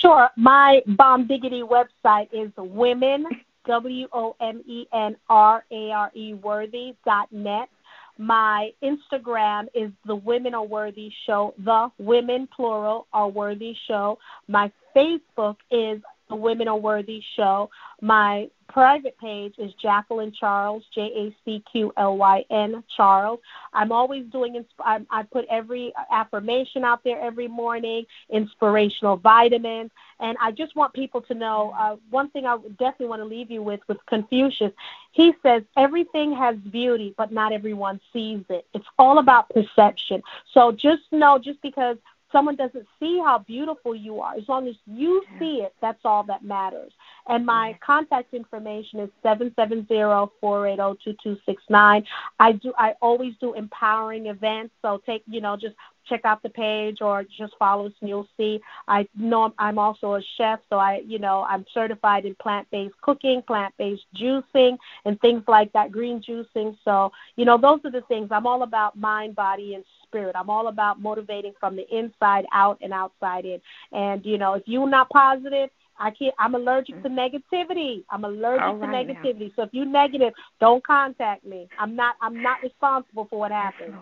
Sure. 0.00 0.30
My 0.36 0.82
Bomb 0.86 1.26
Diggity 1.26 1.62
website 1.62 2.28
is 2.32 2.50
women, 2.56 3.26
W 3.66 4.08
O 4.12 4.34
M 4.40 4.62
E 4.66 4.86
N 4.92 5.16
R 5.28 5.64
A 5.70 5.90
R 5.90 6.10
E 6.14 6.34
worthy 6.34 6.94
dot 7.04 7.30
net. 7.30 7.68
My 8.16 8.72
Instagram 8.82 9.68
is 9.74 9.90
the 10.06 10.14
Women 10.14 10.54
Are 10.54 10.64
Worthy 10.64 11.10
Show, 11.26 11.54
the 11.58 11.90
Women 11.98 12.48
plural 12.54 13.06
are 13.12 13.28
Worthy 13.28 13.74
Show. 13.86 14.18
My 14.48 14.70
Facebook 14.94 15.56
is 15.70 16.02
the 16.30 16.36
Women 16.36 16.68
Are 16.68 16.76
Worthy 16.78 17.22
Show. 17.36 17.68
My 18.00 18.48
private 18.68 19.18
page 19.18 19.54
is 19.58 19.72
Jacqueline 19.82 20.32
Charles, 20.32 20.84
J 20.94 21.00
A 21.02 21.36
C 21.44 21.62
Q 21.70 21.92
L 21.96 22.16
Y 22.16 22.44
N 22.50 22.82
Charles. 22.96 23.40
I'm 23.74 23.92
always 23.92 24.24
doing, 24.26 24.64
I, 24.78 25.22
put 25.24 25.44
every 25.50 25.92
affirmation 26.10 26.84
out 26.84 27.02
there 27.04 27.20
every 27.20 27.48
morning, 27.48 28.06
inspirational 28.30 29.16
vitamins. 29.16 29.90
And 30.20 30.38
I 30.40 30.52
just 30.52 30.76
want 30.76 30.94
people 30.94 31.20
to 31.22 31.34
know 31.34 31.74
uh, 31.76 31.96
one 32.10 32.30
thing 32.30 32.46
I 32.46 32.56
definitely 32.78 33.08
want 33.08 33.20
to 33.20 33.26
leave 33.26 33.50
you 33.50 33.62
with 33.62 33.80
with 33.88 33.98
Confucius. 34.06 34.72
He 35.12 35.34
says, 35.42 35.62
everything 35.76 36.32
has 36.36 36.56
beauty, 36.56 37.12
but 37.18 37.32
not 37.32 37.52
everyone 37.52 38.00
sees 38.12 38.44
it. 38.48 38.66
It's 38.72 38.86
all 38.98 39.18
about 39.18 39.50
perception. 39.50 40.22
So 40.54 40.70
just 40.70 41.02
know, 41.10 41.38
just 41.38 41.60
because 41.60 41.96
someone 42.32 42.56
doesn't 42.56 42.86
see 42.98 43.20
how 43.24 43.38
beautiful 43.46 43.94
you 43.94 44.20
are. 44.20 44.34
As 44.34 44.48
long 44.48 44.68
as 44.68 44.74
you 44.86 45.22
see 45.38 45.62
it, 45.64 45.74
that's 45.80 46.00
all 46.04 46.24
that 46.24 46.44
matters. 46.44 46.92
And 47.28 47.44
my 47.44 47.78
contact 47.84 48.34
information 48.34 49.00
is 49.00 49.10
seven 49.22 49.52
seven 49.56 49.86
zero 49.88 50.32
four 50.40 50.66
eight 50.66 50.76
zero 50.76 50.96
two 51.02 51.14
two 51.22 51.36
six 51.46 51.62
nine. 51.68 52.04
I 52.38 52.52
do. 52.52 52.72
I 52.78 52.94
always 53.00 53.34
do 53.40 53.54
empowering 53.54 54.26
events. 54.26 54.74
So 54.82 55.00
take 55.06 55.22
you 55.26 55.40
know 55.40 55.56
just 55.56 55.74
check 56.10 56.24
out 56.24 56.42
the 56.42 56.48
page 56.50 56.98
or 57.00 57.24
just 57.38 57.54
follow 57.58 57.86
us 57.86 57.92
and 58.00 58.08
you'll 58.08 58.28
see. 58.36 58.60
I 58.88 59.06
know 59.16 59.54
I'm 59.58 59.78
also 59.78 60.14
a 60.14 60.22
chef, 60.36 60.60
so 60.68 60.76
I, 60.76 61.02
you 61.06 61.18
know, 61.18 61.46
I'm 61.48 61.64
certified 61.72 62.24
in 62.24 62.34
plant-based 62.36 63.00
cooking, 63.00 63.42
plant-based 63.46 64.02
juicing, 64.20 64.76
and 65.04 65.20
things 65.20 65.44
like 65.46 65.72
that, 65.72 65.92
green 65.92 66.22
juicing. 66.22 66.76
So, 66.84 67.12
you 67.36 67.44
know, 67.44 67.56
those 67.56 67.80
are 67.84 67.90
the 67.90 68.02
things. 68.08 68.28
I'm 68.32 68.46
all 68.46 68.62
about 68.64 68.98
mind, 68.98 69.36
body, 69.36 69.74
and 69.74 69.84
spirit. 70.10 70.36
I'm 70.36 70.50
all 70.50 70.68
about 70.68 71.00
motivating 71.00 71.52
from 71.58 71.76
the 71.76 71.86
inside 71.96 72.44
out 72.52 72.78
and 72.82 72.92
outside 72.92 73.44
in. 73.44 73.60
And, 73.92 74.24
you 74.24 74.38
know, 74.38 74.54
if 74.54 74.64
you're 74.66 74.88
not 74.88 75.08
positive, 75.10 75.70
I 75.98 76.10
can't. 76.10 76.34
I'm 76.38 76.54
allergic 76.54 77.02
to 77.02 77.08
negativity. 77.08 78.04
I'm 78.10 78.24
allergic 78.24 78.80
to 78.80 78.86
negativity. 78.86 79.48
Now. 79.48 79.52
So 79.56 79.62
if 79.64 79.68
you're 79.72 79.84
negative, 79.84 80.32
don't 80.58 80.84
contact 80.84 81.44
me. 81.44 81.68
I'm 81.78 81.94
not. 81.94 82.16
I'm 82.22 82.42
not 82.42 82.62
responsible 82.62 83.26
for 83.28 83.38
what 83.38 83.52
happens 83.52 83.94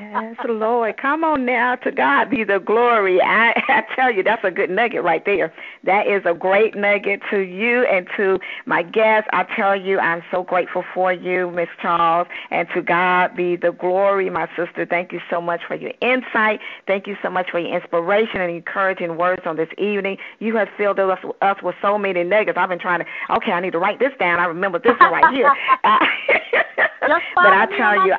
yes, 0.00 0.36
Lord. 0.48 0.96
Come 1.00 1.24
on 1.24 1.44
now. 1.44 1.76
To 1.76 1.92
God 1.92 2.30
be 2.30 2.44
the 2.44 2.58
glory. 2.58 3.20
I, 3.20 3.52
I 3.68 3.84
tell 3.94 4.12
you, 4.12 4.22
that's 4.22 4.44
a 4.44 4.50
good 4.50 4.70
nugget 4.70 5.02
right 5.02 5.24
there. 5.24 5.52
That 5.84 6.06
is 6.06 6.22
a 6.24 6.34
great 6.34 6.74
nugget 6.74 7.20
to 7.30 7.40
you 7.40 7.84
and 7.84 8.06
to 8.16 8.38
my 8.66 8.82
guests. 8.82 9.28
I 9.32 9.44
tell 9.56 9.76
you, 9.76 9.98
I'm 9.98 10.22
so 10.30 10.42
grateful 10.42 10.84
for 10.94 11.12
you, 11.12 11.50
Miss 11.50 11.68
Charles. 11.80 12.28
And 12.50 12.68
to 12.74 12.82
God 12.82 13.36
be 13.36 13.56
the 13.56 13.72
glory, 13.72 14.30
my 14.30 14.48
sister. 14.56 14.86
Thank 14.86 15.12
you 15.12 15.20
so 15.30 15.40
much 15.40 15.60
for 15.66 15.74
your 15.74 15.92
insight. 16.00 16.60
Thank 16.86 17.06
you 17.06 17.16
so 17.22 17.30
much 17.30 17.50
for 17.50 17.58
your 17.58 17.74
inspiration 17.74 18.40
and 18.40 18.50
encouraging 18.50 19.16
words 19.16 19.42
on 19.46 19.56
this 19.56 19.70
evening. 19.78 20.18
You 20.38 20.56
have 20.56 20.68
filled 20.76 20.98
us, 20.98 21.18
us 21.40 21.56
with 21.62 21.74
so 21.80 21.98
many 21.98 22.24
nuggets. 22.24 22.58
I've 22.58 22.68
been 22.68 22.78
trying 22.78 23.00
to, 23.00 23.06
okay, 23.36 23.52
I 23.52 23.60
need 23.60 23.72
to 23.72 23.78
write 23.78 23.98
this 23.98 24.12
down. 24.18 24.40
I 24.40 24.46
remember 24.46 24.78
this 24.78 24.94
one 24.98 25.12
right 25.12 25.34
here. 25.34 25.52
but 27.34 27.52
I 27.52 27.66
tell 27.76 28.06
you, 28.06 28.14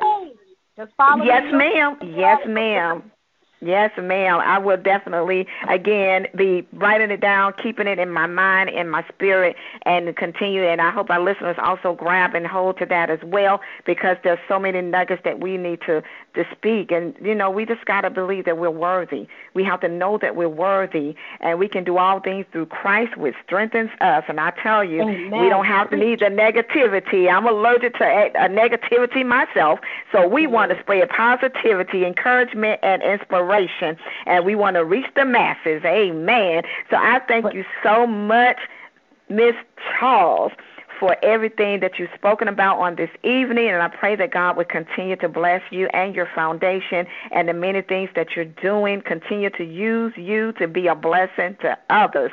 just 0.76 0.92
follow 0.96 1.24
Yes, 1.24 1.42
ma'am. 1.52 1.96
Yes, 2.16 2.38
ma'am. 2.46 3.11
Yes, 3.64 3.92
ma'am. 3.96 4.40
I 4.40 4.58
will 4.58 4.76
definitely, 4.76 5.46
again, 5.68 6.26
be 6.34 6.66
writing 6.72 7.12
it 7.12 7.20
down, 7.20 7.52
keeping 7.62 7.86
it 7.86 8.00
in 8.00 8.10
my 8.10 8.26
mind, 8.26 8.70
in 8.70 8.88
my 8.88 9.04
spirit, 9.08 9.54
and 9.82 10.14
continue. 10.16 10.64
And 10.64 10.80
I 10.80 10.90
hope 10.90 11.10
our 11.10 11.20
listeners 11.20 11.54
also 11.62 11.94
grab 11.94 12.34
and 12.34 12.44
hold 12.44 12.78
to 12.78 12.86
that 12.86 13.08
as 13.08 13.20
well, 13.22 13.60
because 13.86 14.16
there's 14.24 14.40
so 14.48 14.58
many 14.58 14.80
nuggets 14.82 15.22
that 15.24 15.38
we 15.38 15.56
need 15.56 15.80
to 15.82 16.02
to 16.34 16.44
speak. 16.50 16.90
And 16.90 17.14
you 17.22 17.34
know, 17.36 17.50
we 17.50 17.64
just 17.64 17.84
gotta 17.84 18.10
believe 18.10 18.46
that 18.46 18.58
we're 18.58 18.70
worthy. 18.70 19.28
We 19.54 19.62
have 19.64 19.80
to 19.82 19.88
know 19.88 20.18
that 20.18 20.34
we're 20.34 20.48
worthy, 20.48 21.14
and 21.38 21.60
we 21.60 21.68
can 21.68 21.84
do 21.84 21.98
all 21.98 22.18
things 22.18 22.46
through 22.50 22.66
Christ, 22.66 23.16
which 23.16 23.36
strengthens 23.46 23.90
us. 24.00 24.24
And 24.26 24.40
I 24.40 24.50
tell 24.60 24.82
you, 24.82 25.02
Amen. 25.02 25.40
we 25.40 25.48
don't 25.48 25.66
have 25.66 25.88
to 25.90 25.96
need 25.96 26.18
the 26.18 26.26
negativity. 26.26 27.32
I'm 27.32 27.46
allergic 27.46 27.94
to 27.98 28.04
a, 28.04 28.26
a 28.34 28.48
negativity 28.48 29.24
myself, 29.24 29.78
so 30.10 30.26
we 30.26 30.48
want 30.48 30.72
to 30.72 30.80
spread 30.80 31.08
positivity, 31.10 32.04
encouragement, 32.04 32.80
and 32.82 33.02
inspiration 33.02 33.51
generation, 33.52 33.96
and 34.26 34.44
we 34.44 34.54
want 34.54 34.76
to 34.76 34.84
reach 34.84 35.06
the 35.14 35.24
masses. 35.24 35.82
Amen. 35.84 36.62
So 36.90 36.96
I 36.96 37.20
thank 37.26 37.52
you 37.54 37.64
so 37.82 38.06
much, 38.06 38.58
Miss 39.28 39.54
Charles 39.98 40.52
for 41.00 41.16
everything 41.24 41.80
that 41.80 41.98
you've 41.98 42.10
spoken 42.14 42.46
about 42.46 42.78
on 42.78 42.94
this 42.94 43.10
evening. 43.24 43.66
And 43.70 43.82
I 43.82 43.88
pray 43.88 44.14
that 44.14 44.30
God 44.30 44.56
would 44.56 44.68
continue 44.68 45.16
to 45.16 45.28
bless 45.28 45.60
you 45.72 45.88
and 45.88 46.14
your 46.14 46.28
foundation 46.32 47.08
and 47.32 47.48
the 47.48 47.54
many 47.54 47.82
things 47.82 48.10
that 48.14 48.36
you're 48.36 48.44
doing. 48.44 49.02
Continue 49.02 49.50
to 49.50 49.64
use 49.64 50.12
you 50.16 50.52
to 50.60 50.68
be 50.68 50.86
a 50.86 50.94
blessing 50.94 51.56
to 51.62 51.76
others. 51.90 52.30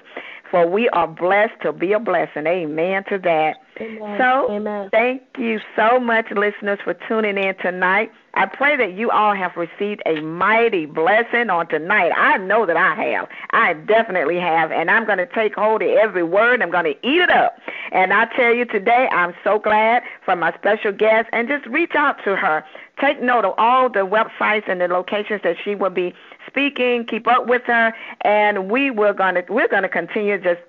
For 0.51 0.67
we 0.67 0.89
are 0.89 1.07
blessed 1.07 1.61
to 1.61 1.71
be 1.71 1.93
a 1.93 1.99
blessing. 1.99 2.47
Amen 2.47 3.03
to 3.09 3.19
that. 3.19 3.57
Amen. 3.79 4.17
So, 4.19 4.51
Amen. 4.51 4.89
thank 4.91 5.21
you 5.37 5.59
so 5.75 5.99
much, 5.99 6.25
listeners, 6.31 6.79
for 6.83 6.93
tuning 7.07 7.37
in 7.37 7.55
tonight. 7.57 8.11
I 8.33 8.45
pray 8.45 8.77
that 8.77 8.93
you 8.93 9.09
all 9.09 9.33
have 9.33 9.51
received 9.55 10.01
a 10.05 10.21
mighty 10.21 10.85
blessing 10.85 11.49
on 11.49 11.67
tonight. 11.67 12.11
I 12.15 12.37
know 12.37 12.65
that 12.65 12.77
I 12.77 12.93
have. 12.95 13.27
I 13.51 13.73
definitely 13.73 14.37
have. 14.37 14.71
And 14.71 14.91
I'm 14.91 15.05
going 15.05 15.17
to 15.17 15.25
take 15.27 15.55
hold 15.55 15.81
of 15.81 15.89
every 15.89 16.23
word. 16.23 16.61
I'm 16.61 16.71
going 16.71 16.85
to 16.85 17.07
eat 17.07 17.21
it 17.21 17.31
up. 17.31 17.57
And 17.91 18.13
I 18.13 18.25
tell 18.35 18.53
you 18.53 18.65
today, 18.65 19.07
I'm 19.11 19.33
so 19.43 19.59
glad 19.59 20.03
for 20.25 20.35
my 20.35 20.53
special 20.57 20.91
guest. 20.91 21.29
And 21.31 21.47
just 21.47 21.65
reach 21.67 21.95
out 21.95 22.17
to 22.25 22.35
her. 22.35 22.63
Take 23.01 23.21
note 23.21 23.45
of 23.45 23.53
all 23.57 23.89
the 23.89 24.05
websites 24.05 24.69
and 24.69 24.81
the 24.81 24.87
locations 24.87 25.41
that 25.43 25.55
she 25.63 25.73
will 25.73 25.89
be 25.89 26.13
speaking. 26.49 27.05
Keep 27.05 27.27
up 27.27 27.47
with 27.47 27.63
her. 27.63 27.93
And 28.21 28.69
we 28.69 28.91
were 28.91 29.13
to, 29.13 29.43
we're 29.49 29.67
to 29.67 29.89
continue 29.89 30.37
just 30.37 30.61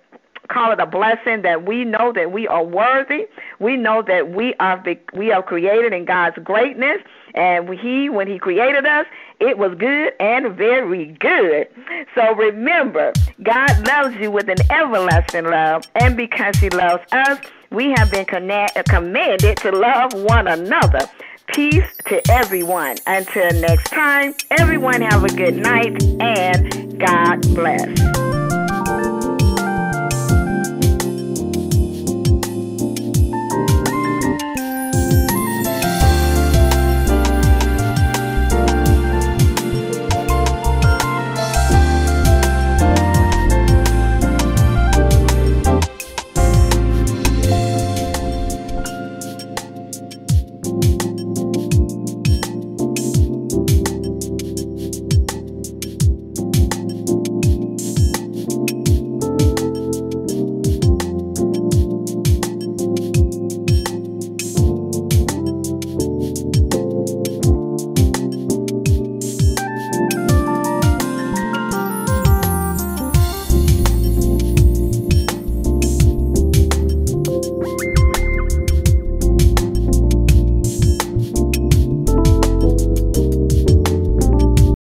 call 0.51 0.73
it 0.73 0.81
a 0.81 0.87
blessing 0.87 1.43
that 1.43 1.65
we 1.65 1.85
know 1.85 2.13
that 2.13 2.33
we 2.33 2.47
are 2.49 2.63
worthy. 2.63 3.27
We 3.59 3.77
know 3.77 4.03
that 4.03 4.31
we 4.31 4.55
are 4.55 4.83
we 5.15 5.33
are 5.33 5.43
created 5.43 5.93
in 5.93 6.05
God's 6.05 6.37
greatness, 6.43 7.01
and 7.35 7.73
He, 7.79 8.11
when 8.11 8.27
He 8.27 8.39
created 8.39 8.85
us, 8.85 9.07
it 9.39 9.57
was 9.59 9.75
good 9.79 10.13
and 10.21 10.55
very 10.55 11.07
good. 11.07 11.69
So 12.15 12.35
remember, 12.35 13.13
God 13.43 13.87
loves 13.87 14.17
you 14.17 14.31
with 14.31 14.49
an 14.49 14.59
everlasting 14.71 15.45
love, 15.45 15.85
and 15.95 16.17
because 16.17 16.57
He 16.57 16.69
loves 16.71 17.05
us, 17.13 17.39
we 17.71 17.93
have 17.93 18.11
been 18.11 18.27
commanded 18.27 19.57
to 19.59 19.71
love 19.71 20.13
one 20.15 20.49
another. 20.49 21.09
Peace 21.53 21.83
to 22.07 22.23
everyone. 22.31 22.97
Until 23.07 23.51
next 23.61 23.91
time, 23.91 24.35
everyone 24.53 25.03
have 25.03 25.25
a 25.25 25.29
good 25.29 25.57
night 25.57 26.01
and 26.21 27.01
God 27.01 27.43
bless. 27.55 28.40